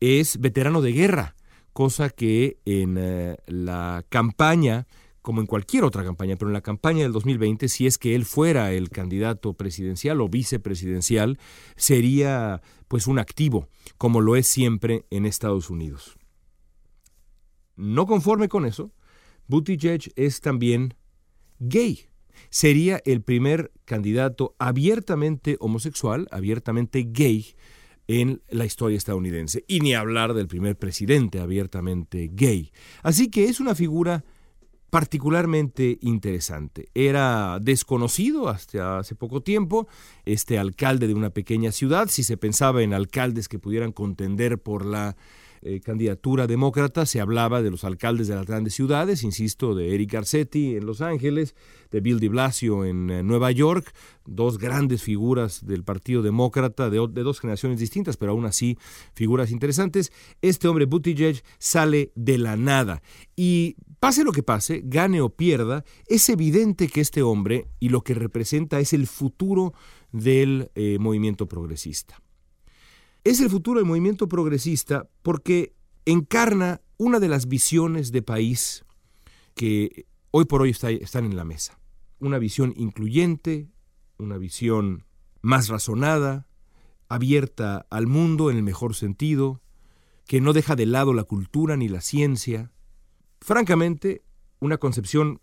es 0.01 0.41
veterano 0.41 0.83
de 0.83 0.93
guerra, 0.93 1.37
cosa 1.73 2.11
que 2.11 2.59
en 2.65 3.37
la 3.47 4.05
campaña 4.09 4.87
como 5.23 5.41
en 5.41 5.47
cualquier 5.47 5.85
otra 5.85 6.03
campaña, 6.03 6.37
pero 6.37 6.49
en 6.49 6.55
la 6.55 6.63
campaña 6.63 7.03
del 7.03 7.13
2020, 7.13 7.69
si 7.69 7.87
es 7.87 7.99
que 7.99 8.15
él 8.15 8.25
fuera 8.25 8.73
el 8.73 8.91
candidato 8.91 9.53
presidencial 9.55 10.21
o 10.21 10.29
vicepresidencial, 10.29 11.39
sería 11.77 12.63
pues 12.89 13.07
un 13.07 13.19
activo, 13.19 13.69
como 13.99 14.21
lo 14.21 14.37
es 14.37 14.47
siempre 14.47 15.05
en 15.11 15.27
Estados 15.27 15.69
Unidos. 15.69 16.17
No 17.77 18.07
conforme 18.07 18.49
con 18.49 18.65
eso, 18.65 18.93
Buttigieg 19.47 20.13
es 20.17 20.41
también 20.41 20.95
gay. 21.59 22.10
Sería 22.51 23.01
el 23.05 23.23
primer 23.23 23.73
candidato 23.85 24.55
abiertamente 24.59 25.57
homosexual, 25.61 26.27
abiertamente 26.31 27.07
gay 27.09 27.55
en 28.09 28.43
la 28.49 28.65
historia 28.65 28.99
estadounidense. 28.99 29.65
Y 29.69 29.81
ni 29.81 29.95
hablar 29.95 30.35
del 30.35 30.49
primer 30.49 30.77
presidente 30.77 31.39
abiertamente 31.39 32.29
gay. 32.33 32.73
Así 33.03 33.31
que 33.31 33.45
es 33.45 33.61
una 33.61 33.77
figura 33.77 34.25
particularmente 34.91 35.99
interesante. 36.03 36.89
Era 36.95 37.59
desconocido 37.61 38.49
hasta 38.49 38.99
hace 38.99 39.15
poco 39.15 39.43
tiempo 39.43 39.87
este 40.25 40.59
alcalde 40.59 41.07
de 41.07 41.15
una 41.15 41.31
pequeña 41.31 41.71
ciudad, 41.71 42.09
si 42.09 42.25
se 42.25 42.37
pensaba 42.37 42.83
en 42.83 42.93
alcaldes 42.93 43.49
que 43.49 43.61
pudieran 43.61 43.93
contender 43.93 44.61
por 44.61 44.85
la 44.85 45.17
eh, 45.63 45.81
candidatura 45.81 46.47
demócrata, 46.47 47.05
se 47.05 47.21
hablaba 47.21 47.61
de 47.61 47.71
los 47.71 47.85
alcaldes 47.85 48.29
de 48.29 48.35
las 48.35 48.47
grandes 48.47 48.75
ciudades, 48.75 49.23
insisto, 49.23 49.75
de 49.75 49.95
Eric 49.95 50.13
Garcetti 50.13 50.77
en 50.77 50.87
Los 50.87 51.01
Ángeles, 51.01 51.55
de 51.91 52.01
Bill 52.01 52.19
de 52.19 52.29
Blasio 52.29 52.85
en 52.85 53.11
eh, 53.11 53.23
Nueva 53.23 53.51
York, 53.51 53.93
dos 54.25 54.59
grandes 54.59 55.03
figuras 55.03 55.67
del 55.67 55.85
Partido 55.85 56.23
Demócrata 56.23 56.89
de, 56.89 56.97
dos 56.99 57.41
generaciones 57.41 57.79
distintas, 57.79 58.17
pero 58.17 58.33
aún 58.33 58.47
así 58.47 58.79
figuras 59.15 59.51
interesantes. 59.51 60.13
Este 60.41 60.69
hombre 60.69 60.87
Buttigieg 60.87 61.43
sale 61.59 62.13
de 62.15 62.39
la 62.39 62.57
nada 62.57 63.03
y 63.37 63.77
pase 63.99 64.25
lo 64.25 64.33
que 64.33 64.43
pase, 64.43 64.83
gane 64.85 65.21
o 65.21 65.29
pierda, 65.29 65.85
es 66.07 66.29
evidente 66.29 66.89
que 66.89 67.01
este 67.01 67.23
hombre 67.23 67.69
y 67.81 67.91
lo 67.91 68.03
que 68.03 68.15
representa 68.15 68.81
es 68.81 68.93
el 68.93 69.07
futuro 69.07 69.75
del 70.13 70.71
eh, 70.75 70.97
movimiento 70.99 71.47
progresista. 71.47 72.23
Es 73.23 73.41
el 73.41 73.51
futuro 73.51 73.81
del 73.81 73.87
movimiento 73.87 74.29
progresista 74.29 75.09
porque 75.23 75.75
encarna 76.07 76.81
una 76.97 77.21
de 77.21 77.29
las 77.29 77.49
visiones 77.49 78.13
de 78.13 78.23
país 78.23 78.85
que 79.55 80.07
hoy 80.31 80.47
por 80.47 80.63
hoy 80.63 80.71
están 80.71 81.25
en 81.25 81.37
la 81.37 81.45
mesa. 81.45 81.79
Una 82.19 82.39
visión 82.39 82.73
incluyente, 82.77 83.69
una 84.19 84.39
visión 84.39 85.05
más 85.43 85.69
razonada, 85.69 86.47
abierta 87.09 87.87
al 87.91 88.07
mundo 88.07 88.51
en 88.51 88.57
el 88.57 88.63
mejor 88.63 88.95
sentido, 88.95 89.61
que 90.27 90.41
no 90.41 90.53
deja 90.53 90.77
de 90.77 90.87
lado 90.87 91.13
la 91.13 91.25
cultura 91.25 91.77
ni 91.77 91.89
la 91.89 92.01
ciencia. 92.01 92.73
Francamente, 93.41 94.23
una 94.61 94.79
concepción 94.79 95.41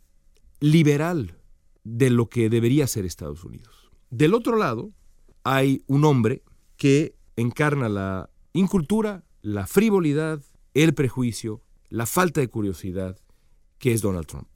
liberal 0.59 1.39
de 1.83 2.09
lo 2.09 2.27
que 2.29 2.49
debería 2.49 2.87
ser 2.87 3.05
Estados 3.05 3.43
Unidos. 3.43 3.91
Del 4.09 4.33
otro 4.33 4.55
lado, 4.55 4.91
hay 5.43 5.83
un 5.87 6.05
hombre 6.05 6.43
que 6.77 7.16
encarna 7.37 7.87
la 7.87 8.29
incultura, 8.51 9.23
la 9.41 9.65
frivolidad, 9.67 10.41
el 10.73 10.93
prejuicio, 10.93 11.61
la 11.89 12.05
falta 12.05 12.41
de 12.41 12.49
curiosidad, 12.49 13.17
que 13.79 13.93
es 13.93 14.01
Donald 14.01 14.25
Trump. 14.25 14.49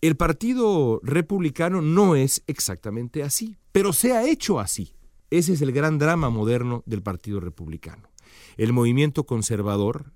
El 0.00 0.16
Partido 0.16 1.00
Republicano 1.02 1.82
no 1.82 2.16
es 2.16 2.42
exactamente 2.46 3.22
así, 3.22 3.58
pero 3.72 3.92
se 3.92 4.12
ha 4.12 4.26
hecho 4.26 4.58
así. 4.58 4.94
Ese 5.28 5.52
es 5.52 5.60
el 5.60 5.72
gran 5.72 5.98
drama 5.98 6.30
moderno 6.30 6.82
del 6.86 7.02
Partido 7.02 7.38
Republicano. 7.38 8.08
El 8.56 8.72
movimiento 8.72 9.24
conservador 9.24 10.12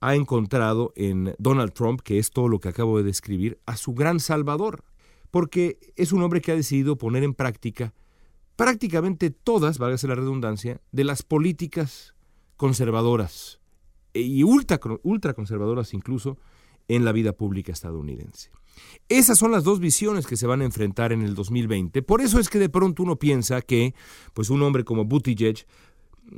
ha 0.00 0.14
encontrado 0.14 0.92
en 0.96 1.34
Donald 1.38 1.72
Trump, 1.72 2.00
que 2.02 2.18
es 2.18 2.30
todo 2.30 2.48
lo 2.48 2.60
que 2.60 2.68
acabo 2.68 2.98
de 2.98 3.04
describir, 3.04 3.58
a 3.66 3.76
su 3.76 3.94
gran 3.94 4.20
salvador, 4.20 4.84
porque 5.30 5.78
es 5.96 6.12
un 6.12 6.22
hombre 6.22 6.40
que 6.40 6.52
ha 6.52 6.56
decidido 6.56 6.96
poner 6.96 7.24
en 7.24 7.34
práctica 7.34 7.94
prácticamente 8.56 9.30
todas, 9.30 9.78
válgase 9.78 10.08
la 10.08 10.14
redundancia, 10.14 10.80
de 10.92 11.04
las 11.04 11.22
políticas 11.22 12.14
conservadoras 12.56 13.60
e, 14.14 14.20
y 14.20 14.42
ultra, 14.42 14.80
ultra 15.02 15.34
conservadoras 15.34 15.94
incluso 15.94 16.38
en 16.88 17.04
la 17.04 17.12
vida 17.12 17.32
pública 17.32 17.72
estadounidense. 17.72 18.50
Esas 19.08 19.38
son 19.38 19.52
las 19.52 19.64
dos 19.64 19.80
visiones 19.80 20.26
que 20.26 20.36
se 20.36 20.46
van 20.46 20.60
a 20.60 20.64
enfrentar 20.64 21.12
en 21.12 21.22
el 21.22 21.34
2020. 21.34 22.02
Por 22.02 22.20
eso 22.20 22.38
es 22.38 22.48
que 22.48 22.58
de 22.58 22.68
pronto 22.68 23.02
uno 23.02 23.16
piensa 23.16 23.62
que 23.62 23.94
pues 24.34 24.50
un 24.50 24.62
hombre 24.62 24.84
como 24.84 25.04
Buttigieg 25.04 25.66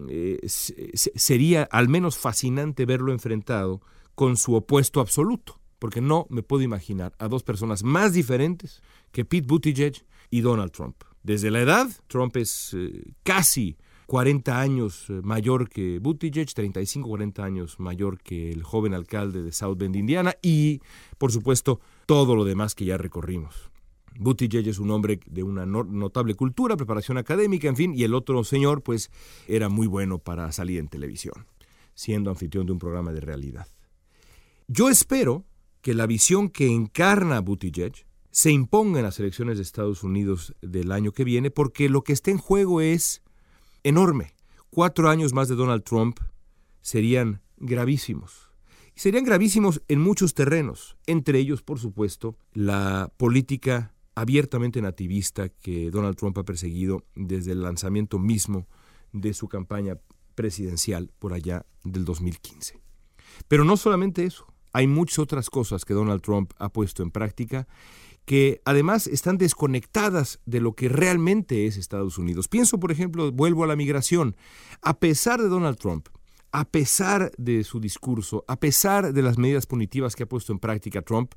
eh, 0.08 0.38
sería 0.46 1.64
al 1.70 1.88
menos 1.88 2.16
fascinante 2.16 2.86
verlo 2.86 3.12
enfrentado 3.12 3.80
con 4.14 4.36
su 4.36 4.54
opuesto 4.54 5.00
absoluto, 5.00 5.60
porque 5.78 6.00
no 6.00 6.26
me 6.30 6.42
puedo 6.42 6.62
imaginar 6.62 7.14
a 7.18 7.28
dos 7.28 7.42
personas 7.42 7.82
más 7.82 8.12
diferentes 8.12 8.82
que 9.12 9.24
Pete 9.24 9.46
Buttigieg 9.46 10.04
y 10.30 10.40
Donald 10.40 10.72
Trump. 10.72 11.02
Desde 11.28 11.50
la 11.50 11.60
edad, 11.60 11.90
Trump 12.06 12.34
es 12.38 12.72
eh, 12.72 13.04
casi 13.22 13.76
40 14.06 14.58
años 14.58 15.10
eh, 15.10 15.20
mayor 15.22 15.68
que 15.68 15.98
Buttigieg, 15.98 16.48
35, 16.50 17.06
40 17.06 17.44
años 17.44 17.78
mayor 17.78 18.18
que 18.18 18.50
el 18.50 18.62
joven 18.62 18.94
alcalde 18.94 19.42
de 19.42 19.52
South 19.52 19.76
Bend, 19.76 19.94
Indiana, 19.96 20.32
y 20.40 20.80
por 21.18 21.30
supuesto 21.30 21.80
todo 22.06 22.34
lo 22.34 22.46
demás 22.46 22.74
que 22.74 22.86
ya 22.86 22.96
recorrimos. 22.96 23.68
Buttigieg 24.18 24.66
es 24.66 24.78
un 24.78 24.90
hombre 24.90 25.20
de 25.26 25.42
una 25.42 25.66
notable 25.66 26.34
cultura, 26.34 26.78
preparación 26.78 27.18
académica, 27.18 27.68
en 27.68 27.76
fin, 27.76 27.92
y 27.94 28.04
el 28.04 28.14
otro 28.14 28.42
señor 28.42 28.82
pues 28.82 29.10
era 29.48 29.68
muy 29.68 29.86
bueno 29.86 30.18
para 30.18 30.50
salir 30.50 30.78
en 30.78 30.88
televisión, 30.88 31.44
siendo 31.92 32.30
anfitrión 32.30 32.64
de 32.64 32.72
un 32.72 32.78
programa 32.78 33.12
de 33.12 33.20
realidad. 33.20 33.66
Yo 34.66 34.88
espero 34.88 35.44
que 35.82 35.92
la 35.92 36.06
visión 36.06 36.48
que 36.48 36.68
encarna 36.68 37.42
Buttigieg 37.42 38.07
se 38.38 38.52
imponga 38.52 39.00
en 39.00 39.04
las 39.04 39.18
elecciones 39.18 39.56
de 39.56 39.64
Estados 39.64 40.04
Unidos 40.04 40.54
del 40.62 40.92
año 40.92 41.10
que 41.10 41.24
viene, 41.24 41.50
porque 41.50 41.88
lo 41.88 42.02
que 42.02 42.12
está 42.12 42.30
en 42.30 42.38
juego 42.38 42.80
es 42.80 43.20
enorme. 43.82 44.36
Cuatro 44.70 45.08
años 45.08 45.32
más 45.32 45.48
de 45.48 45.56
Donald 45.56 45.82
Trump 45.82 46.20
serían 46.80 47.42
gravísimos. 47.56 48.52
Y 48.94 49.00
serían 49.00 49.24
gravísimos 49.24 49.82
en 49.88 50.00
muchos 50.00 50.34
terrenos, 50.34 50.96
entre 51.08 51.40
ellos, 51.40 51.62
por 51.62 51.80
supuesto, 51.80 52.38
la 52.52 53.12
política 53.16 53.92
abiertamente 54.14 54.80
nativista 54.80 55.48
que 55.48 55.90
Donald 55.90 56.14
Trump 56.14 56.38
ha 56.38 56.44
perseguido 56.44 57.04
desde 57.16 57.50
el 57.50 57.62
lanzamiento 57.62 58.20
mismo 58.20 58.68
de 59.10 59.34
su 59.34 59.48
campaña 59.48 59.98
presidencial 60.36 61.10
por 61.18 61.32
allá 61.32 61.66
del 61.82 62.04
2015. 62.04 62.78
Pero 63.48 63.64
no 63.64 63.76
solamente 63.76 64.22
eso, 64.22 64.46
hay 64.72 64.86
muchas 64.86 65.18
otras 65.18 65.50
cosas 65.50 65.84
que 65.84 65.92
Donald 65.92 66.22
Trump 66.22 66.52
ha 66.58 66.68
puesto 66.68 67.02
en 67.02 67.10
práctica 67.10 67.66
que 68.28 68.60
además 68.66 69.06
están 69.06 69.38
desconectadas 69.38 70.38
de 70.44 70.60
lo 70.60 70.74
que 70.74 70.90
realmente 70.90 71.64
es 71.64 71.78
Estados 71.78 72.18
Unidos. 72.18 72.46
Pienso, 72.46 72.78
por 72.78 72.92
ejemplo, 72.92 73.32
vuelvo 73.32 73.64
a 73.64 73.66
la 73.66 73.74
migración. 73.74 74.36
A 74.82 75.00
pesar 75.00 75.40
de 75.40 75.48
Donald 75.48 75.78
Trump, 75.78 76.08
a 76.52 76.66
pesar 76.66 77.32
de 77.38 77.64
su 77.64 77.80
discurso, 77.80 78.44
a 78.46 78.60
pesar 78.60 79.14
de 79.14 79.22
las 79.22 79.38
medidas 79.38 79.64
punitivas 79.64 80.14
que 80.14 80.24
ha 80.24 80.28
puesto 80.28 80.52
en 80.52 80.58
práctica 80.58 81.00
Trump, 81.00 81.32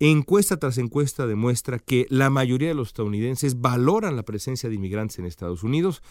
encuesta 0.00 0.56
tras 0.56 0.76
encuesta 0.78 1.28
demuestra 1.28 1.78
que 1.78 2.08
la 2.10 2.30
mayoría 2.30 2.66
de 2.66 2.74
los 2.74 2.88
estadounidenses 2.88 3.60
valoran 3.60 4.16
la 4.16 4.24
presencia 4.24 4.68
de 4.68 4.74
inmigrantes 4.74 5.20
en 5.20 5.26
Estados 5.26 5.62
Unidos 5.62 6.02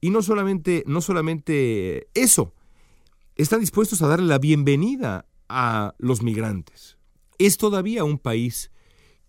y 0.00 0.08
no 0.08 0.22
solamente, 0.22 0.84
no 0.86 1.02
solamente 1.02 2.08
eso, 2.14 2.54
están 3.34 3.60
dispuestos 3.60 4.00
a 4.00 4.08
darle 4.08 4.26
la 4.26 4.38
bienvenida 4.38 5.26
a 5.50 5.94
los 5.98 6.22
migrantes. 6.22 6.96
Es 7.36 7.58
todavía 7.58 8.04
un 8.04 8.18
país 8.18 8.70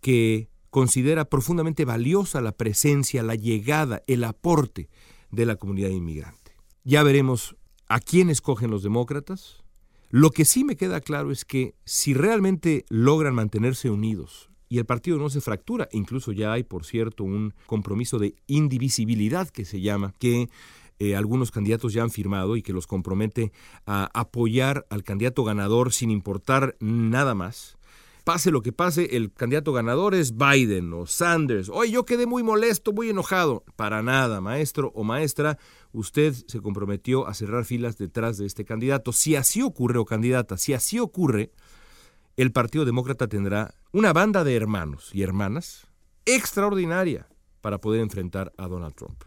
que 0.08 0.48
considera 0.70 1.26
profundamente 1.26 1.84
valiosa 1.84 2.40
la 2.40 2.54
presencia, 2.54 3.24
la 3.24 3.36
llegada, 3.36 4.04
el 4.08 4.24
aporte 4.24 4.88
de 5.32 5.46
la 5.46 5.58
comunidad 5.58 5.90
inmigrante. 5.90 6.54
Ya 6.86 7.04
veremos 7.04 7.58
a 7.90 8.00
quién 8.00 8.30
escogen 8.30 8.72
los 8.72 8.84
demócratas. 8.84 9.66
Lo 10.10 10.32
que 10.32 10.46
sí 10.46 10.64
me 10.64 10.78
queda 10.78 11.02
claro 11.02 11.30
es 11.30 11.44
que 11.44 11.76
si 11.84 12.14
realmente 12.14 12.86
logran 12.88 13.36
mantenerse 13.36 13.90
unidos 13.90 14.50
y 14.70 14.78
el 14.78 14.86
partido 14.86 15.18
no 15.18 15.30
se 15.30 15.42
fractura, 15.42 15.90
incluso 15.92 16.32
ya 16.32 16.54
hay, 16.54 16.64
por 16.64 16.86
cierto, 16.86 17.26
un 17.26 17.54
compromiso 17.66 18.18
de 18.18 18.34
indivisibilidad 18.48 19.50
que 19.50 19.66
se 19.66 19.82
llama, 19.82 20.14
que 20.20 20.48
eh, 21.00 21.18
algunos 21.18 21.52
candidatos 21.52 21.92
ya 21.92 22.04
han 22.04 22.12
firmado 22.12 22.56
y 22.56 22.62
que 22.62 22.72
los 22.72 22.88
compromete 22.88 23.52
a 23.86 24.10
apoyar 24.14 24.88
al 24.90 25.04
candidato 25.04 25.44
ganador 25.44 25.92
sin 25.92 26.12
importar 26.12 26.78
nada 26.80 27.36
más 27.36 27.77
pase 28.28 28.52
lo 28.52 28.62
que 28.62 28.74
pase, 28.74 29.16
el 29.16 29.32
candidato 29.32 29.72
ganador 29.72 30.14
es 30.14 30.36
Biden 30.36 30.92
o 30.92 31.06
Sanders. 31.06 31.70
Oye, 31.70 31.92
yo 31.92 32.06
quedé 32.06 32.26
muy 32.26 32.44
molesto, 32.44 32.92
muy 32.92 33.10
enojado. 33.10 33.64
Para 33.78 34.04
nada, 34.04 34.42
maestro 34.42 34.92
o 34.96 35.06
maestra, 35.06 35.58
usted 35.94 36.34
se 36.34 36.60
comprometió 36.60 37.26
a 37.26 37.34
cerrar 37.34 37.64
filas 37.64 37.98
detrás 37.98 38.38
de 38.38 38.46
este 38.46 38.66
candidato. 38.66 39.14
Si 39.14 39.38
así 39.38 39.62
ocurre, 39.62 39.98
o 39.98 40.04
candidata, 40.04 40.58
si 40.58 40.74
así 40.74 41.00
ocurre, 41.00 41.54
el 42.36 42.52
Partido 42.52 42.84
Demócrata 42.84 43.30
tendrá 43.30 43.74
una 43.94 44.12
banda 44.12 44.44
de 44.44 44.58
hermanos 44.58 45.10
y 45.14 45.22
hermanas 45.22 45.88
extraordinaria 46.26 47.30
para 47.62 47.80
poder 47.80 48.02
enfrentar 48.02 48.52
a 48.58 48.68
Donald 48.68 48.96
Trump. 48.96 49.24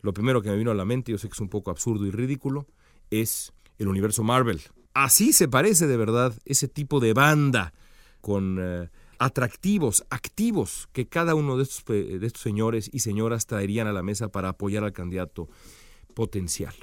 Lo 0.00 0.12
primero 0.12 0.42
que 0.42 0.50
me 0.50 0.56
vino 0.56 0.72
a 0.72 0.74
la 0.74 0.84
mente, 0.84 1.12
yo 1.12 1.18
sé 1.18 1.28
que 1.28 1.34
es 1.34 1.40
un 1.40 1.48
poco 1.48 1.70
absurdo 1.70 2.04
y 2.06 2.10
ridículo, 2.10 2.66
es 3.08 3.52
el 3.78 3.86
universo 3.86 4.24
Marvel. 4.24 4.62
Así 4.94 5.32
se 5.32 5.46
parece 5.46 5.86
de 5.86 5.96
verdad 5.96 6.34
ese 6.44 6.66
tipo 6.66 6.98
de 6.98 7.12
banda 7.12 7.72
con 8.26 8.58
eh, 8.60 8.88
atractivos, 9.20 10.04
activos 10.10 10.88
que 10.92 11.06
cada 11.06 11.36
uno 11.36 11.56
de 11.56 11.62
estos, 11.62 11.84
de 11.84 12.26
estos 12.26 12.42
señores 12.42 12.90
y 12.92 12.98
señoras 12.98 13.46
traerían 13.46 13.86
a 13.86 13.92
la 13.92 14.02
mesa 14.02 14.32
para 14.32 14.48
apoyar 14.48 14.82
al 14.82 14.92
candidato 14.92 15.48
potencial. 16.12 16.74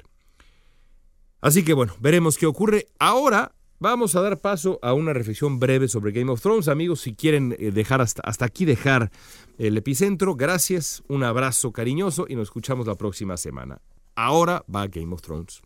Así 1.42 1.62
que 1.62 1.74
bueno, 1.74 1.94
veremos 2.00 2.38
qué 2.38 2.46
ocurre. 2.46 2.88
Ahora 2.98 3.54
vamos 3.78 4.16
a 4.16 4.22
dar 4.22 4.40
paso 4.40 4.78
a 4.80 4.94
una 4.94 5.12
reflexión 5.12 5.60
breve 5.60 5.86
sobre 5.86 6.12
Game 6.12 6.32
of 6.32 6.40
Thrones. 6.40 6.68
Amigos, 6.68 7.02
si 7.02 7.12
quieren 7.14 7.54
eh, 7.58 7.72
dejar 7.72 8.00
hasta, 8.00 8.22
hasta 8.22 8.46
aquí 8.46 8.64
dejar 8.64 9.10
el 9.58 9.76
epicentro, 9.76 10.36
gracias, 10.36 11.02
un 11.08 11.24
abrazo 11.24 11.72
cariñoso 11.72 12.24
y 12.26 12.36
nos 12.36 12.44
escuchamos 12.44 12.86
la 12.86 12.94
próxima 12.94 13.36
semana. 13.36 13.82
Ahora 14.14 14.64
va 14.74 14.86
Game 14.86 15.12
of 15.12 15.20
Thrones. 15.20 15.60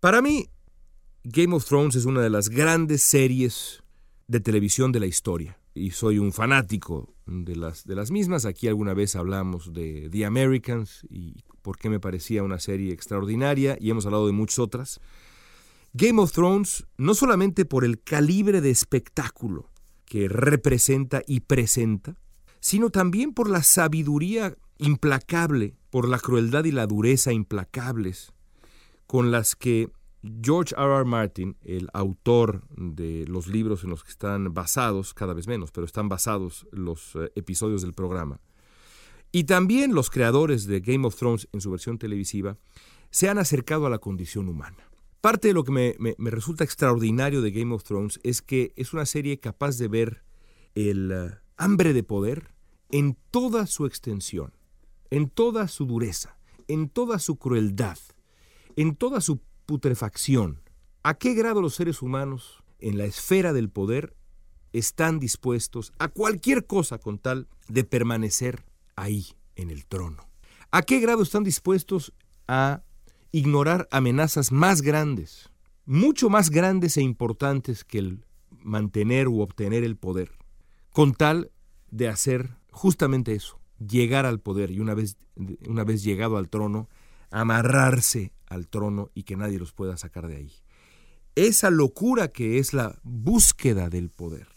Para 0.00 0.20
mí, 0.20 0.50
Game 1.24 1.56
of 1.56 1.64
Thrones 1.64 1.96
es 1.96 2.04
una 2.04 2.20
de 2.20 2.28
las 2.28 2.50
grandes 2.50 3.02
series 3.02 3.82
de 4.28 4.40
televisión 4.40 4.92
de 4.92 5.00
la 5.00 5.06
historia 5.06 5.58
y 5.74 5.90
soy 5.90 6.18
un 6.18 6.32
fanático 6.32 7.14
de 7.26 7.56
las, 7.56 7.84
de 7.84 7.94
las 7.94 8.10
mismas. 8.10 8.44
Aquí 8.44 8.68
alguna 8.68 8.94
vez 8.94 9.16
hablamos 9.16 9.72
de 9.72 10.08
The 10.10 10.26
Americans 10.26 11.06
y 11.10 11.36
por 11.62 11.78
qué 11.78 11.88
me 11.88 11.98
parecía 11.98 12.42
una 12.42 12.58
serie 12.60 12.92
extraordinaria 12.92 13.76
y 13.80 13.90
hemos 13.90 14.06
hablado 14.06 14.26
de 14.26 14.32
muchas 14.32 14.58
otras. 14.58 15.00
Game 15.94 16.20
of 16.20 16.32
Thrones, 16.32 16.86
no 16.98 17.14
solamente 17.14 17.64
por 17.64 17.84
el 17.84 18.02
calibre 18.02 18.60
de 18.60 18.70
espectáculo 18.70 19.70
que 20.04 20.28
representa 20.28 21.22
y 21.26 21.40
presenta, 21.40 22.16
sino 22.60 22.90
también 22.90 23.32
por 23.32 23.48
la 23.48 23.62
sabiduría 23.62 24.56
implacable, 24.76 25.74
por 25.90 26.08
la 26.08 26.18
crueldad 26.18 26.64
y 26.64 26.72
la 26.72 26.86
dureza 26.86 27.32
implacables 27.32 28.32
con 29.06 29.30
las 29.30 29.56
que 29.56 29.88
George 30.22 30.74
R. 30.76 30.96
R. 30.96 31.04
Martin, 31.04 31.56
el 31.62 31.88
autor 31.92 32.64
de 32.70 33.24
los 33.28 33.46
libros 33.46 33.84
en 33.84 33.90
los 33.90 34.02
que 34.02 34.10
están 34.10 34.52
basados, 34.52 35.14
cada 35.14 35.34
vez 35.34 35.46
menos, 35.46 35.70
pero 35.70 35.84
están 35.84 36.08
basados 36.08 36.66
los 36.72 37.14
eh, 37.14 37.30
episodios 37.36 37.82
del 37.82 37.94
programa, 37.94 38.40
y 39.30 39.44
también 39.44 39.94
los 39.94 40.10
creadores 40.10 40.66
de 40.66 40.80
Game 40.80 41.06
of 41.06 41.16
Thrones 41.16 41.48
en 41.52 41.60
su 41.60 41.70
versión 41.70 41.98
televisiva, 41.98 42.56
se 43.10 43.28
han 43.28 43.38
acercado 43.38 43.86
a 43.86 43.90
la 43.90 43.98
condición 43.98 44.48
humana. 44.48 44.88
Parte 45.20 45.48
de 45.48 45.54
lo 45.54 45.64
que 45.64 45.72
me, 45.72 45.94
me 45.98 46.30
resulta 46.30 46.64
extraordinario 46.64 47.42
de 47.42 47.50
Game 47.50 47.74
of 47.74 47.84
Thrones 47.84 48.20
es 48.22 48.42
que 48.42 48.72
es 48.76 48.92
una 48.92 49.06
serie 49.06 49.38
capaz 49.38 49.76
de 49.78 49.88
ver 49.88 50.24
el 50.74 51.10
eh, 51.12 51.30
hambre 51.56 51.92
de 51.92 52.02
poder 52.02 52.54
en 52.90 53.16
toda 53.30 53.66
su 53.66 53.86
extensión, 53.86 54.52
en 55.10 55.28
toda 55.28 55.68
su 55.68 55.86
dureza, 55.86 56.38
en 56.68 56.88
toda 56.88 57.18
su 57.18 57.36
crueldad, 57.36 57.98
en 58.76 58.94
toda 58.94 59.20
su 59.20 59.40
putrefacción. 59.68 60.62
¿A 61.02 61.18
qué 61.18 61.34
grado 61.34 61.60
los 61.60 61.74
seres 61.74 62.00
humanos 62.00 62.64
en 62.80 62.96
la 62.96 63.04
esfera 63.04 63.52
del 63.52 63.68
poder 63.68 64.16
están 64.72 65.18
dispuestos 65.18 65.92
a 65.98 66.08
cualquier 66.08 66.66
cosa 66.66 66.96
con 66.96 67.18
tal 67.18 67.48
de 67.68 67.84
permanecer 67.84 68.64
ahí, 68.96 69.26
en 69.56 69.68
el 69.70 69.84
trono? 69.84 70.26
¿A 70.70 70.80
qué 70.82 71.00
grado 71.00 71.22
están 71.22 71.44
dispuestos 71.44 72.14
a 72.48 72.82
ignorar 73.30 73.86
amenazas 73.90 74.52
más 74.52 74.80
grandes, 74.80 75.50
mucho 75.84 76.30
más 76.30 76.48
grandes 76.48 76.96
e 76.96 77.02
importantes 77.02 77.84
que 77.84 77.98
el 77.98 78.24
mantener 78.50 79.28
u 79.28 79.42
obtener 79.42 79.84
el 79.84 79.98
poder, 79.98 80.30
con 80.94 81.12
tal 81.12 81.52
de 81.90 82.08
hacer 82.08 82.56
justamente 82.70 83.34
eso, 83.34 83.60
llegar 83.78 84.24
al 84.24 84.40
poder 84.40 84.70
y 84.70 84.80
una 84.80 84.94
vez, 84.94 85.18
una 85.66 85.84
vez 85.84 86.02
llegado 86.02 86.38
al 86.38 86.48
trono, 86.48 86.88
amarrarse 87.30 88.32
al 88.48 88.68
trono 88.68 89.10
y 89.14 89.24
que 89.24 89.36
nadie 89.36 89.58
los 89.58 89.72
pueda 89.72 89.96
sacar 89.96 90.26
de 90.28 90.36
ahí. 90.36 90.52
Esa 91.34 91.70
locura 91.70 92.28
que 92.28 92.58
es 92.58 92.72
la 92.72 92.98
búsqueda 93.02 93.88
del 93.88 94.10
poder 94.10 94.48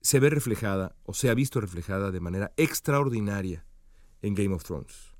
se 0.00 0.20
ve 0.20 0.30
reflejada 0.30 0.96
o 1.04 1.14
se 1.14 1.30
ha 1.30 1.34
visto 1.34 1.60
reflejada 1.60 2.10
de 2.10 2.20
manera 2.20 2.52
extraordinaria 2.56 3.64
en 4.20 4.34
Game 4.34 4.54
of 4.54 4.64
Thrones. 4.64 5.12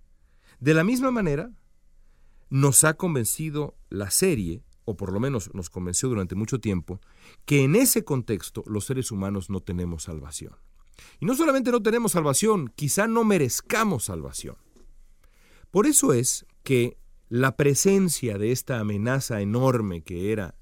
De 0.61 0.75
la 0.75 0.85
misma 0.85 1.11
manera, 1.11 1.51
nos 2.51 2.85
ha 2.85 2.95
convencido 2.95 3.77
la 3.89 4.11
serie, 4.11 4.63
o 4.85 4.97
por 4.97 5.13
lo 5.13 5.21
menos 5.21 5.55
nos 5.55 5.71
convenció 5.71 6.09
durante 6.09 6.35
mucho 6.35 6.61
tiempo, 6.61 7.01
que 7.47 7.65
en 7.65 7.75
ese 7.75 8.05
contexto 8.05 8.63
los 8.67 8.85
seres 8.85 9.11
humanos 9.11 9.49
no 9.49 9.61
tenemos 9.61 10.05
salvación. 10.05 10.55
Y 11.21 11.27
no 11.27 11.35
solamente 11.35 11.71
no 11.71 11.83
tenemos 11.83 12.13
salvación, 12.13 12.71
quizá 12.77 13.07
no 13.07 13.25
merezcamos 13.25 14.05
salvación. 14.05 14.57
Por 15.71 15.87
eso 15.87 16.13
es 16.13 16.45
que 16.63 16.99
la 17.33 17.57
presencia 17.57 18.37
de 18.37 18.53
esta 18.53 18.79
amenaza 18.79 19.41
enorme 19.41 20.03
que 20.03 20.33
era 20.33 20.55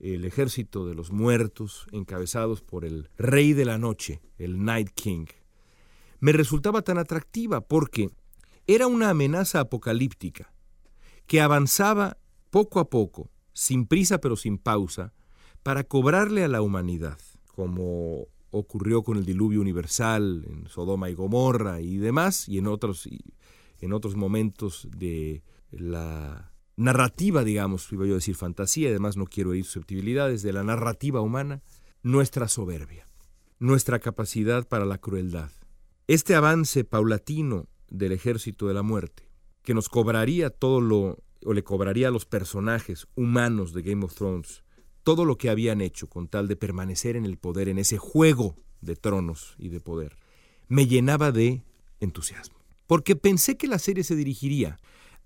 el 0.00 0.24
ejército 0.24 0.84
de 0.84 0.96
los 0.96 1.12
muertos 1.12 1.86
encabezados 1.92 2.60
por 2.60 2.84
el 2.84 3.08
rey 3.16 3.52
de 3.52 3.64
la 3.64 3.78
noche, 3.78 4.20
el 4.36 4.64
Night 4.64 4.90
King, 4.96 5.26
me 6.18 6.32
resultaba 6.32 6.82
tan 6.82 6.98
atractiva 6.98 7.60
porque 7.60 8.10
era 8.66 8.88
una 8.88 9.10
amenaza 9.10 9.60
apocalíptica 9.60 10.52
que 11.28 11.40
avanzaba 11.40 12.18
poco 12.50 12.80
a 12.80 12.90
poco, 12.90 13.30
sin 13.52 13.86
prisa 13.86 14.18
pero 14.18 14.34
sin 14.34 14.58
pausa, 14.58 15.12
para 15.62 15.84
cobrarle 15.84 16.42
a 16.42 16.48
la 16.48 16.62
humanidad, 16.62 17.20
como 17.54 18.26
ocurrió 18.50 19.04
con 19.04 19.18
el 19.18 19.24
diluvio 19.24 19.60
universal 19.60 20.46
en 20.48 20.66
Sodoma 20.66 21.10
y 21.10 21.14
Gomorra 21.14 21.80
y 21.80 21.98
demás, 21.98 22.48
y 22.48 22.58
en 22.58 22.66
otros, 22.66 23.08
en 23.78 23.92
otros 23.92 24.16
momentos 24.16 24.88
de 24.90 25.44
la 25.72 26.52
narrativa, 26.76 27.44
digamos, 27.44 27.90
iba 27.92 28.06
yo 28.06 28.12
a 28.12 28.16
decir 28.16 28.34
fantasía, 28.34 28.90
además 28.90 29.16
no 29.16 29.26
quiero 29.26 29.54
ir 29.54 29.64
susceptibilidades, 29.64 30.42
de 30.42 30.52
la 30.52 30.62
narrativa 30.62 31.20
humana, 31.20 31.62
nuestra 32.02 32.48
soberbia, 32.48 33.06
nuestra 33.58 33.98
capacidad 33.98 34.66
para 34.66 34.84
la 34.84 34.98
crueldad. 34.98 35.50
Este 36.06 36.34
avance 36.34 36.84
paulatino 36.84 37.68
del 37.88 38.12
ejército 38.12 38.68
de 38.68 38.74
la 38.74 38.82
muerte, 38.82 39.28
que 39.62 39.74
nos 39.74 39.88
cobraría 39.88 40.50
todo 40.50 40.80
lo, 40.80 41.22
o 41.44 41.52
le 41.52 41.62
cobraría 41.62 42.08
a 42.08 42.10
los 42.10 42.26
personajes 42.26 43.06
humanos 43.14 43.72
de 43.72 43.82
Game 43.82 44.04
of 44.04 44.14
Thrones, 44.14 44.64
todo 45.04 45.24
lo 45.24 45.36
que 45.36 45.50
habían 45.50 45.80
hecho 45.80 46.08
con 46.08 46.28
tal 46.28 46.48
de 46.48 46.56
permanecer 46.56 47.16
en 47.16 47.24
el 47.24 47.36
poder, 47.36 47.68
en 47.68 47.78
ese 47.78 47.98
juego 47.98 48.56
de 48.80 48.96
tronos 48.96 49.54
y 49.58 49.68
de 49.68 49.80
poder, 49.80 50.16
me 50.68 50.86
llenaba 50.86 51.32
de 51.32 51.62
entusiasmo. 52.00 52.56
Porque 52.86 53.16
pensé 53.16 53.56
que 53.56 53.68
la 53.68 53.78
serie 53.78 54.04
se 54.04 54.16
dirigiría 54.16 54.78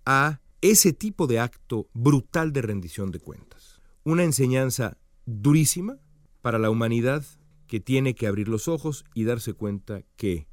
a 0.07 0.41
ese 0.63 0.93
tipo 0.93 1.27
de 1.27 1.41
acto 1.41 1.89
brutal 1.93 2.53
de 2.53 2.63
rendición 2.63 3.11
de 3.11 3.21
cuentas. 3.21 3.83
Una 4.05 4.25
enseñanza 4.25 4.97
durísima 5.27 5.99
para 6.41 6.59
la 6.59 6.71
humanidad 6.71 7.25
que 7.67 7.81
tiene 7.81 8.15
que 8.15 8.27
abrir 8.27 8.49
los 8.49 8.69
ojos 8.69 9.05
y 9.15 9.25
darse 9.25 9.53
cuenta 9.53 10.03
que, 10.17 10.47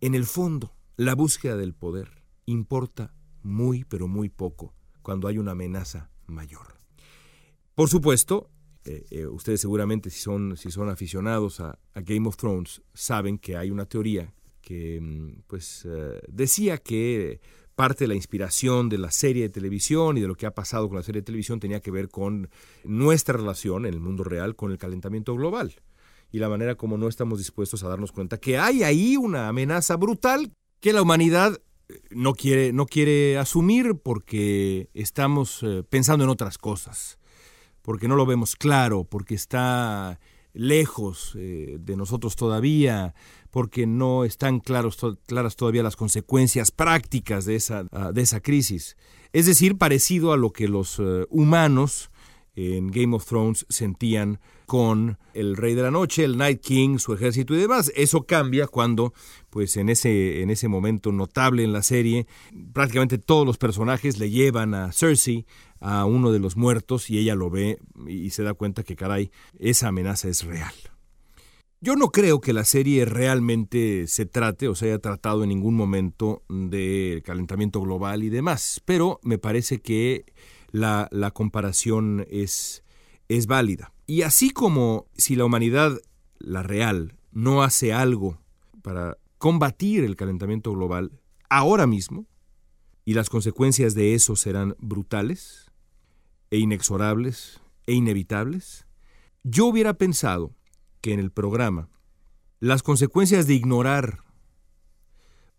en 0.00 0.14
el 0.14 0.26
fondo, 0.26 0.74
la 0.96 1.14
búsqueda 1.14 1.56
del 1.56 1.72
poder 1.72 2.24
importa 2.46 3.14
muy, 3.42 3.84
pero 3.84 4.08
muy 4.08 4.28
poco 4.28 4.74
cuando 5.02 5.28
hay 5.28 5.38
una 5.38 5.52
amenaza 5.52 6.10
mayor. 6.26 6.76
Por 7.74 7.88
supuesto, 7.88 8.50
eh, 8.84 9.04
eh, 9.10 9.26
ustedes 9.26 9.60
seguramente 9.60 10.10
si 10.10 10.20
son, 10.20 10.56
si 10.56 10.70
son 10.70 10.88
aficionados 10.88 11.60
a, 11.60 11.78
Game 11.94 12.26
of 12.26 12.36
Thrones 12.36 12.82
saben 12.92 13.38
que 13.38 13.56
hay 13.56 13.70
una 13.70 13.86
teoría 13.86 14.32
que 14.60 15.00
mm, 15.00 15.42
pues 15.46 15.86
eh, 15.88 16.20
decía 16.28 16.78
que 16.78 17.40
parte 17.80 18.04
de 18.04 18.08
la 18.08 18.14
inspiración 18.14 18.90
de 18.90 18.98
la 18.98 19.10
serie 19.10 19.44
de 19.44 19.48
televisión 19.48 20.18
y 20.18 20.20
de 20.20 20.28
lo 20.28 20.34
que 20.34 20.44
ha 20.44 20.50
pasado 20.54 20.86
con 20.88 20.98
la 20.98 21.02
serie 21.02 21.22
de 21.22 21.26
televisión 21.26 21.60
tenía 21.60 21.80
que 21.80 21.90
ver 21.90 22.10
con 22.10 22.50
nuestra 22.84 23.38
relación 23.38 23.86
en 23.86 23.94
el 23.94 24.00
mundo 24.00 24.22
real 24.22 24.54
con 24.54 24.70
el 24.70 24.76
calentamiento 24.76 25.34
global 25.34 25.74
y 26.30 26.38
la 26.38 26.50
manera 26.50 26.74
como 26.74 26.98
no 26.98 27.08
estamos 27.08 27.38
dispuestos 27.38 27.82
a 27.82 27.88
darnos 27.88 28.12
cuenta 28.12 28.36
que 28.36 28.58
hay 28.58 28.82
ahí 28.82 29.16
una 29.16 29.48
amenaza 29.48 29.96
brutal 29.96 30.52
que 30.80 30.92
la 30.92 31.00
humanidad 31.00 31.58
no 32.10 32.34
quiere, 32.34 32.74
no 32.74 32.84
quiere 32.84 33.38
asumir 33.38 33.94
porque 33.96 34.90
estamos 34.92 35.64
pensando 35.88 36.24
en 36.24 36.30
otras 36.30 36.58
cosas 36.58 37.20
porque 37.82 38.08
no 38.08 38.16
lo 38.16 38.26
vemos 38.26 38.56
claro, 38.56 39.04
porque 39.04 39.34
está 39.34 40.20
lejos 40.52 41.34
eh, 41.36 41.78
de 41.80 41.96
nosotros 41.96 42.36
todavía, 42.36 43.14
porque 43.50 43.86
no 43.86 44.24
están 44.24 44.60
claros, 44.60 44.98
claras 45.26 45.56
todavía 45.56 45.82
las 45.82 45.96
consecuencias 45.96 46.70
prácticas 46.70 47.44
de 47.44 47.56
esa, 47.56 47.84
ah, 47.92 48.12
de 48.12 48.22
esa 48.22 48.40
crisis. 48.40 48.96
Es 49.32 49.46
decir, 49.46 49.78
parecido 49.78 50.32
a 50.32 50.36
lo 50.36 50.52
que 50.52 50.68
los 50.68 50.98
eh, 50.98 51.26
humanos 51.30 52.10
en 52.54 52.90
Game 52.90 53.14
of 53.14 53.24
Thrones 53.26 53.64
sentían 53.68 54.40
con 54.66 55.18
el 55.34 55.56
Rey 55.56 55.74
de 55.74 55.82
la 55.82 55.90
Noche, 55.90 56.24
el 56.24 56.36
Night 56.36 56.60
King, 56.60 56.98
su 56.98 57.12
ejército 57.12 57.54
y 57.54 57.58
demás. 57.58 57.92
Eso 57.96 58.24
cambia 58.24 58.66
cuando, 58.66 59.12
pues 59.50 59.76
en 59.76 59.88
ese, 59.88 60.42
en 60.42 60.50
ese 60.50 60.68
momento 60.68 61.10
notable 61.10 61.64
en 61.64 61.72
la 61.72 61.82
serie, 61.82 62.26
prácticamente 62.72 63.18
todos 63.18 63.46
los 63.46 63.58
personajes 63.58 64.18
le 64.18 64.30
llevan 64.30 64.74
a 64.74 64.92
Cersei 64.92 65.46
a 65.80 66.04
uno 66.04 66.30
de 66.30 66.38
los 66.38 66.56
muertos 66.56 67.10
y 67.10 67.18
ella 67.18 67.34
lo 67.34 67.50
ve 67.50 67.78
y 68.06 68.30
se 68.30 68.42
da 68.42 68.54
cuenta 68.54 68.82
que, 68.82 68.96
caray, 68.96 69.30
esa 69.58 69.88
amenaza 69.88 70.28
es 70.28 70.44
real. 70.44 70.74
Yo 71.82 71.96
no 71.96 72.10
creo 72.10 72.42
que 72.42 72.52
la 72.52 72.64
serie 72.64 73.06
realmente 73.06 74.06
se 74.06 74.26
trate 74.26 74.68
o 74.68 74.74
se 74.74 74.86
haya 74.86 74.98
tratado 74.98 75.44
en 75.44 75.48
ningún 75.48 75.74
momento 75.74 76.42
del 76.50 77.22
calentamiento 77.22 77.80
global 77.80 78.22
y 78.22 78.28
demás, 78.28 78.82
pero 78.84 79.18
me 79.22 79.38
parece 79.38 79.80
que 79.80 80.26
la, 80.72 81.08
comparación 81.32 82.26
es, 82.28 82.84
es 83.28 83.46
válida. 83.46 83.94
Y 84.06 84.22
así 84.22 84.50
como 84.50 85.06
si 85.16 85.36
la 85.36 85.46
humanidad, 85.46 85.98
la 86.38 86.62
real, 86.62 87.16
no 87.32 87.62
hace 87.62 87.94
algo 87.94 88.38
para 88.82 89.16
combatir 89.38 90.04
el 90.04 90.16
calentamiento 90.16 90.72
global 90.72 91.12
ahora 91.48 91.86
mismo, 91.86 92.26
y 93.06 93.14
las 93.14 93.30
consecuencias 93.30 93.94
de 93.94 94.12
eso 94.12 94.36
serán 94.36 94.76
brutales, 94.80 95.72
e 96.50 96.58
inexorables 96.58 97.62
e 97.86 97.94
inevitables, 97.94 98.86
yo 99.44 99.64
hubiera 99.64 99.94
pensado 99.94 100.54
que 101.00 101.12
en 101.12 101.20
el 101.20 101.30
programa 101.30 101.88
las 102.60 102.82
consecuencias 102.82 103.46
de 103.46 103.54
ignorar 103.54 104.22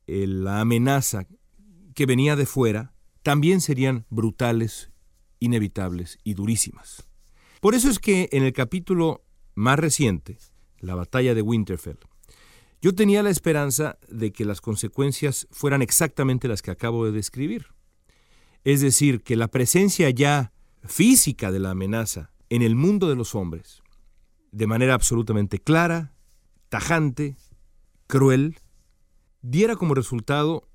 la 0.06 0.62
amenaza 0.62 1.26
que 1.96 2.06
venía 2.06 2.36
de 2.36 2.46
fuera 2.46 2.94
también 3.24 3.62
serían 3.62 4.06
brutales, 4.10 4.92
inevitables 5.40 6.20
y 6.24 6.34
durísimas. 6.34 7.08
Por 7.60 7.76
eso 7.76 7.90
es 7.90 8.00
que 8.00 8.30
en 8.32 8.44
el 8.44 8.54
capítulo 8.54 9.24
más 9.56 9.80
reciente, 9.80 10.38
la 10.80 10.96
batalla 10.96 11.34
de 11.34 11.42
Winterfell, 11.42 11.98
yo 12.82 12.96
tenía 12.96 13.22
la 13.22 13.30
esperanza 13.30 14.00
de 14.10 14.32
que 14.32 14.46
las 14.46 14.60
consecuencias 14.60 15.48
fueran 15.52 15.82
exactamente 15.82 16.48
las 16.48 16.62
que 16.62 16.72
acabo 16.72 17.06
de 17.06 17.12
describir. 17.12 17.68
Es 18.64 18.82
decir, 18.82 19.22
que 19.22 19.36
la 19.36 19.50
presencia 19.50 20.10
ya 20.10 20.52
física 20.84 21.52
de 21.52 21.60
la 21.60 21.72
amenaza 21.72 22.32
en 22.50 22.64
el 22.64 22.76
mundo 22.76 23.08
de 23.08 23.16
los 23.16 23.36
hombres, 23.36 23.81
de 24.52 24.68
manera 24.68 24.94
absolutamente 24.94 25.60
clara, 25.60 26.14
tajante, 26.70 27.38
cruel, 28.08 28.60
diera 29.42 29.76
como 29.76 29.94
resultado 29.94 30.68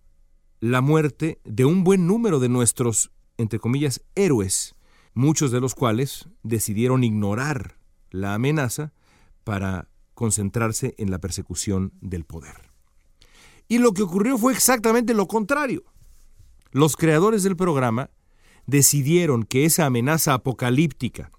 la 0.60 0.80
muerte 0.80 1.40
de 1.44 1.64
un 1.64 1.84
buen 1.84 2.06
número 2.06 2.40
de 2.40 2.48
nuestros, 2.48 3.10
entre 3.36 3.58
comillas, 3.58 4.02
héroes, 4.14 4.74
muchos 5.14 5.50
de 5.50 5.60
los 5.60 5.74
cuales 5.74 6.28
decidieron 6.42 7.04
ignorar 7.04 7.78
la 8.10 8.34
amenaza 8.34 8.92
para 9.44 9.88
concentrarse 10.14 10.94
en 10.98 11.10
la 11.10 11.18
persecución 11.18 11.92
del 12.00 12.24
poder. 12.24 12.70
Y 13.68 13.78
lo 13.78 13.92
que 13.92 14.02
ocurrió 14.02 14.38
fue 14.38 14.52
exactamente 14.52 15.12
lo 15.12 15.26
contrario. 15.26 15.84
Los 16.70 16.96
creadores 16.96 17.42
del 17.42 17.56
programa 17.56 18.10
decidieron 18.66 19.44
que 19.44 19.64
esa 19.64 19.86
amenaza 19.86 20.34
apocalíptica, 20.34 21.30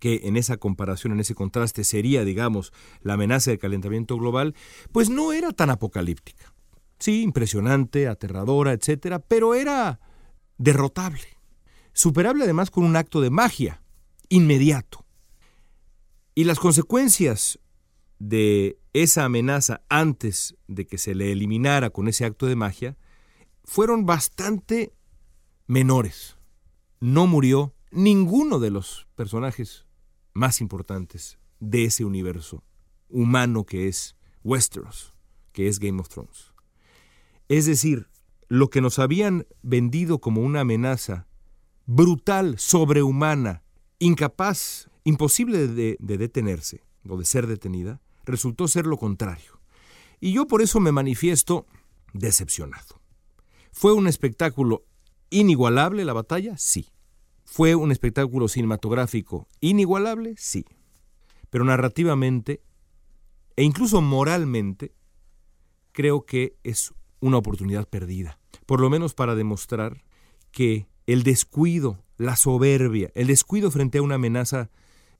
que 0.00 0.22
en 0.24 0.36
esa 0.36 0.56
comparación, 0.56 1.12
en 1.12 1.20
ese 1.20 1.34
contraste 1.34 1.84
sería, 1.84 2.24
digamos, 2.24 2.72
la 3.02 3.14
amenaza 3.14 3.50
del 3.50 3.58
calentamiento 3.58 4.16
global, 4.16 4.54
pues 4.92 5.10
no 5.10 5.32
era 5.32 5.52
tan 5.52 5.70
apocalíptica. 5.70 6.54
Sí, 6.98 7.22
impresionante, 7.22 8.08
aterradora, 8.08 8.72
etcétera, 8.72 9.18
pero 9.18 9.54
era 9.54 10.00
derrotable. 10.56 11.38
Superable 11.92 12.44
además 12.44 12.70
con 12.70 12.84
un 12.84 12.96
acto 12.96 13.20
de 13.20 13.30
magia, 13.30 13.82
inmediato. 14.28 15.04
Y 16.34 16.44
las 16.44 16.58
consecuencias 16.58 17.58
de 18.18 18.78
esa 18.92 19.24
amenaza 19.24 19.82
antes 19.88 20.56
de 20.66 20.86
que 20.86 20.98
se 20.98 21.14
le 21.14 21.32
eliminara 21.32 21.90
con 21.90 22.08
ese 22.08 22.24
acto 22.24 22.46
de 22.46 22.56
magia 22.56 22.96
fueron 23.64 24.06
bastante 24.06 24.92
menores. 25.66 26.36
No 27.00 27.26
murió 27.26 27.74
ninguno 27.90 28.58
de 28.58 28.70
los 28.70 29.06
personajes 29.14 29.87
más 30.38 30.60
importantes 30.60 31.38
de 31.60 31.84
ese 31.84 32.04
universo 32.04 32.62
humano 33.08 33.64
que 33.64 33.88
es 33.88 34.16
Westeros, 34.44 35.14
que 35.52 35.68
es 35.68 35.78
Game 35.80 36.00
of 36.00 36.08
Thrones. 36.08 36.52
Es 37.48 37.66
decir, 37.66 38.08
lo 38.48 38.70
que 38.70 38.80
nos 38.80 38.98
habían 38.98 39.46
vendido 39.62 40.20
como 40.20 40.42
una 40.42 40.60
amenaza 40.60 41.26
brutal, 41.86 42.58
sobrehumana, 42.58 43.62
incapaz, 43.98 44.88
imposible 45.04 45.66
de, 45.66 45.96
de, 45.98 46.18
detenerse 46.18 46.82
o 47.08 47.16
de 47.18 47.24
ser 47.24 47.46
detenida, 47.46 48.00
resultó 48.24 48.68
ser 48.68 48.86
lo 48.86 48.96
contrario. 48.96 49.60
Y 50.20 50.32
yo 50.32 50.46
por 50.46 50.62
eso 50.62 50.80
me 50.80 50.92
manifiesto 50.92 51.66
decepcionado. 52.12 53.00
Fue 53.72 53.92
un 53.92 54.06
espectáculo 54.06 54.84
¿Inigualable 55.30 56.04
la 56.04 56.14
batalla? 56.14 56.56
Sí. 56.56 56.88
¿Fue 57.50 57.74
un 57.74 57.90
espectáculo 57.90 58.46
cinematográfico 58.46 59.48
inigualable? 59.60 60.34
Sí. 60.36 60.66
Pero 61.48 61.64
narrativamente 61.64 62.60
e 63.56 63.64
incluso 63.64 64.02
moralmente, 64.02 64.92
creo 65.92 66.26
que 66.26 66.56
es 66.62 66.92
una 67.20 67.38
oportunidad 67.38 67.88
perdida. 67.88 68.38
Por 68.66 68.80
lo 68.80 68.90
menos 68.90 69.14
para 69.14 69.34
demostrar 69.34 70.04
que 70.52 70.88
el 71.06 71.22
descuido, 71.22 72.04
la 72.18 72.36
soberbia, 72.36 73.10
el 73.14 73.26
descuido 73.26 73.70
frente 73.70 73.96
a 73.96 74.02
una 74.02 74.16
amenaza 74.16 74.70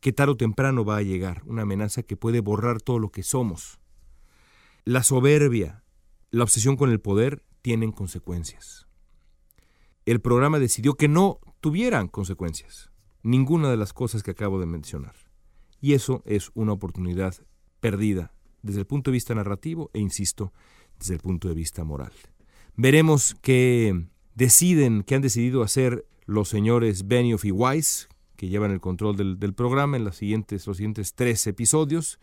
que 0.00 0.12
tarde 0.12 0.32
o 0.32 0.36
temprano 0.36 0.84
va 0.84 0.98
a 0.98 1.02
llegar, 1.02 1.42
una 1.46 1.62
amenaza 1.62 2.02
que 2.02 2.16
puede 2.16 2.40
borrar 2.40 2.82
todo 2.82 2.98
lo 2.98 3.10
que 3.10 3.22
somos. 3.22 3.80
La 4.84 5.02
soberbia, 5.02 5.82
la 6.30 6.44
obsesión 6.44 6.76
con 6.76 6.90
el 6.90 7.00
poder 7.00 7.42
tienen 7.62 7.90
consecuencias 7.90 8.88
el 10.11 10.21
programa 10.21 10.59
decidió 10.59 10.94
que 10.94 11.09
no 11.09 11.40
tuvieran 11.61 12.09
consecuencias, 12.09 12.90
ninguna 13.23 13.71
de 13.71 13.77
las 13.77 13.92
cosas 13.92 14.23
que 14.23 14.31
acabo 14.31 14.61
de 14.61 14.66
mencionar. 14.66 15.14
Y 15.81 15.92
eso 15.92 16.23
es 16.25 16.51
una 16.55 16.73
oportunidad 16.73 17.35
perdida 17.81 18.33
desde 18.62 18.81
el 18.81 18.87
punto 18.87 19.11
de 19.11 19.16
vista 19.16 19.35
narrativo 19.35 19.90
e, 19.92 20.01
insisto, 20.01 20.53
desde 20.99 21.14
el 21.14 21.21
punto 21.21 21.49
de 21.49 21.55
vista 21.55 21.85
moral. 21.85 22.12
Veremos 22.77 23.37
qué 23.40 24.07
deciden, 24.35 25.03
qué 25.03 25.14
han 25.16 25.23
decidido 25.23 25.62
hacer 25.62 26.07
los 26.27 26.49
señores 26.49 27.07
Benioff 27.07 27.44
y 27.44 27.51
Weiss, 27.51 28.09
que 28.37 28.49
llevan 28.49 28.71
el 28.71 28.81
control 28.81 29.16
del, 29.16 29.55
programa 29.55 29.97
en 29.97 30.12
siguientes, 30.12 30.66
los 30.66 30.77
siguientes 30.77 31.14
tres 31.14 31.47
episodios, 31.47 32.21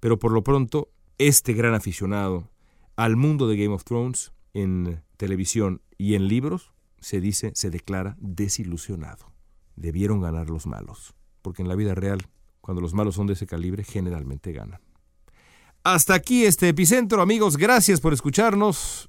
pero 0.00 0.18
por 0.18 0.32
lo 0.32 0.42
pronto, 0.42 0.90
este 1.18 1.52
gran 1.54 1.74
aficionado 1.74 2.50
al 2.96 3.16
mundo 3.16 3.46
de 3.46 3.56
Game 3.56 3.74
of 3.74 3.84
Thrones 3.84 4.32
en 4.54 5.02
televisión 5.16 5.82
y 5.98 6.14
en 6.14 6.28
libros, 6.28 6.72
se 7.00 7.20
dice, 7.20 7.52
se 7.54 7.70
declara 7.70 8.16
desilusionado. 8.18 9.32
Debieron 9.76 10.20
ganar 10.20 10.50
los 10.50 10.66
malos, 10.66 11.14
porque 11.42 11.62
en 11.62 11.68
la 11.68 11.74
vida 11.74 11.94
real, 11.94 12.28
cuando 12.60 12.80
los 12.80 12.94
malos 12.94 13.14
son 13.14 13.26
de 13.26 13.34
ese 13.34 13.46
calibre, 13.46 13.84
generalmente 13.84 14.52
ganan. 14.52 14.80
Hasta 15.84 16.14
aquí 16.14 16.44
este 16.44 16.68
epicentro, 16.68 17.22
amigos. 17.22 17.56
Gracias 17.56 18.00
por 18.00 18.12
escucharnos. 18.12 19.08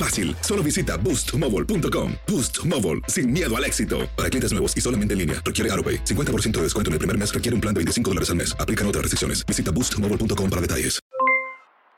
fácil. 0.00 0.36
Solo 0.42 0.62
visita 0.62 0.98
boostmobile.com. 0.98 2.12
Boost 2.26 2.66
Mobile, 2.66 3.00
sin 3.08 3.32
miedo 3.32 3.56
al 3.56 3.64
éxito. 3.64 4.00
Para 4.16 4.28
clientes 4.28 4.52
nuevos 4.52 4.76
y 4.76 4.80
solamente 4.80 5.14
en 5.14 5.18
línea, 5.18 5.42
requiere 5.44 5.72
AroPay. 5.72 6.04
50% 6.04 6.50
de 6.58 6.62
descuento 6.64 6.90
en 6.90 6.94
el 6.94 6.98
primer 6.98 7.16
mes 7.16 7.32
requiere 7.32 7.54
un 7.54 7.60
plan 7.60 7.72
de 7.72 7.78
25 7.78 8.10
dólares 8.10 8.30
al 8.30 8.36
mes. 8.36 8.54
Aplican 8.60 8.86
otras 8.86 9.02
restricciones. 9.02 9.46
Visita 9.46 9.70
boostmobile.com 9.70 10.50
para 10.50 10.60
detalles. 10.60 11.00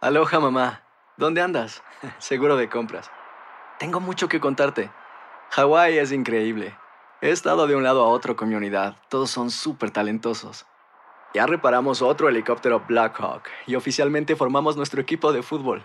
Aloha 0.03 0.41
mamá, 0.41 0.83
¿dónde 1.17 1.41
andas? 1.41 1.81
Seguro 2.19 2.57
de 2.57 2.69
compras. 2.69 3.09
Tengo 3.79 4.01
mucho 4.01 4.29
que 4.29 4.41
contarte. 4.41 4.91
Hawái 5.51 5.99
es 5.99 6.11
increíble. 6.11 6.75
He 7.21 7.31
estado 7.31 7.69
de 7.69 7.77
un 7.77 7.85
lado 7.85 8.03
a 8.03 8.09
otro 8.09 8.35
con 8.35 8.49
mi 8.49 8.57
unidad. 8.57 8.97
Todos 9.09 9.31
son 9.31 9.53
súper 9.53 9.93
talentosos. 9.93 10.67
Ya 11.35 11.47
reparamos 11.47 12.03
otro 12.03 12.29
helicóptero 12.29 12.85
Blackhawk 12.89 13.45
y 13.69 13.77
oficialmente 13.77 14.35
formamos 14.35 14.77
nuestro 14.77 15.01
equipo 15.01 15.33
de 15.33 15.45
fútbol. 15.45 15.85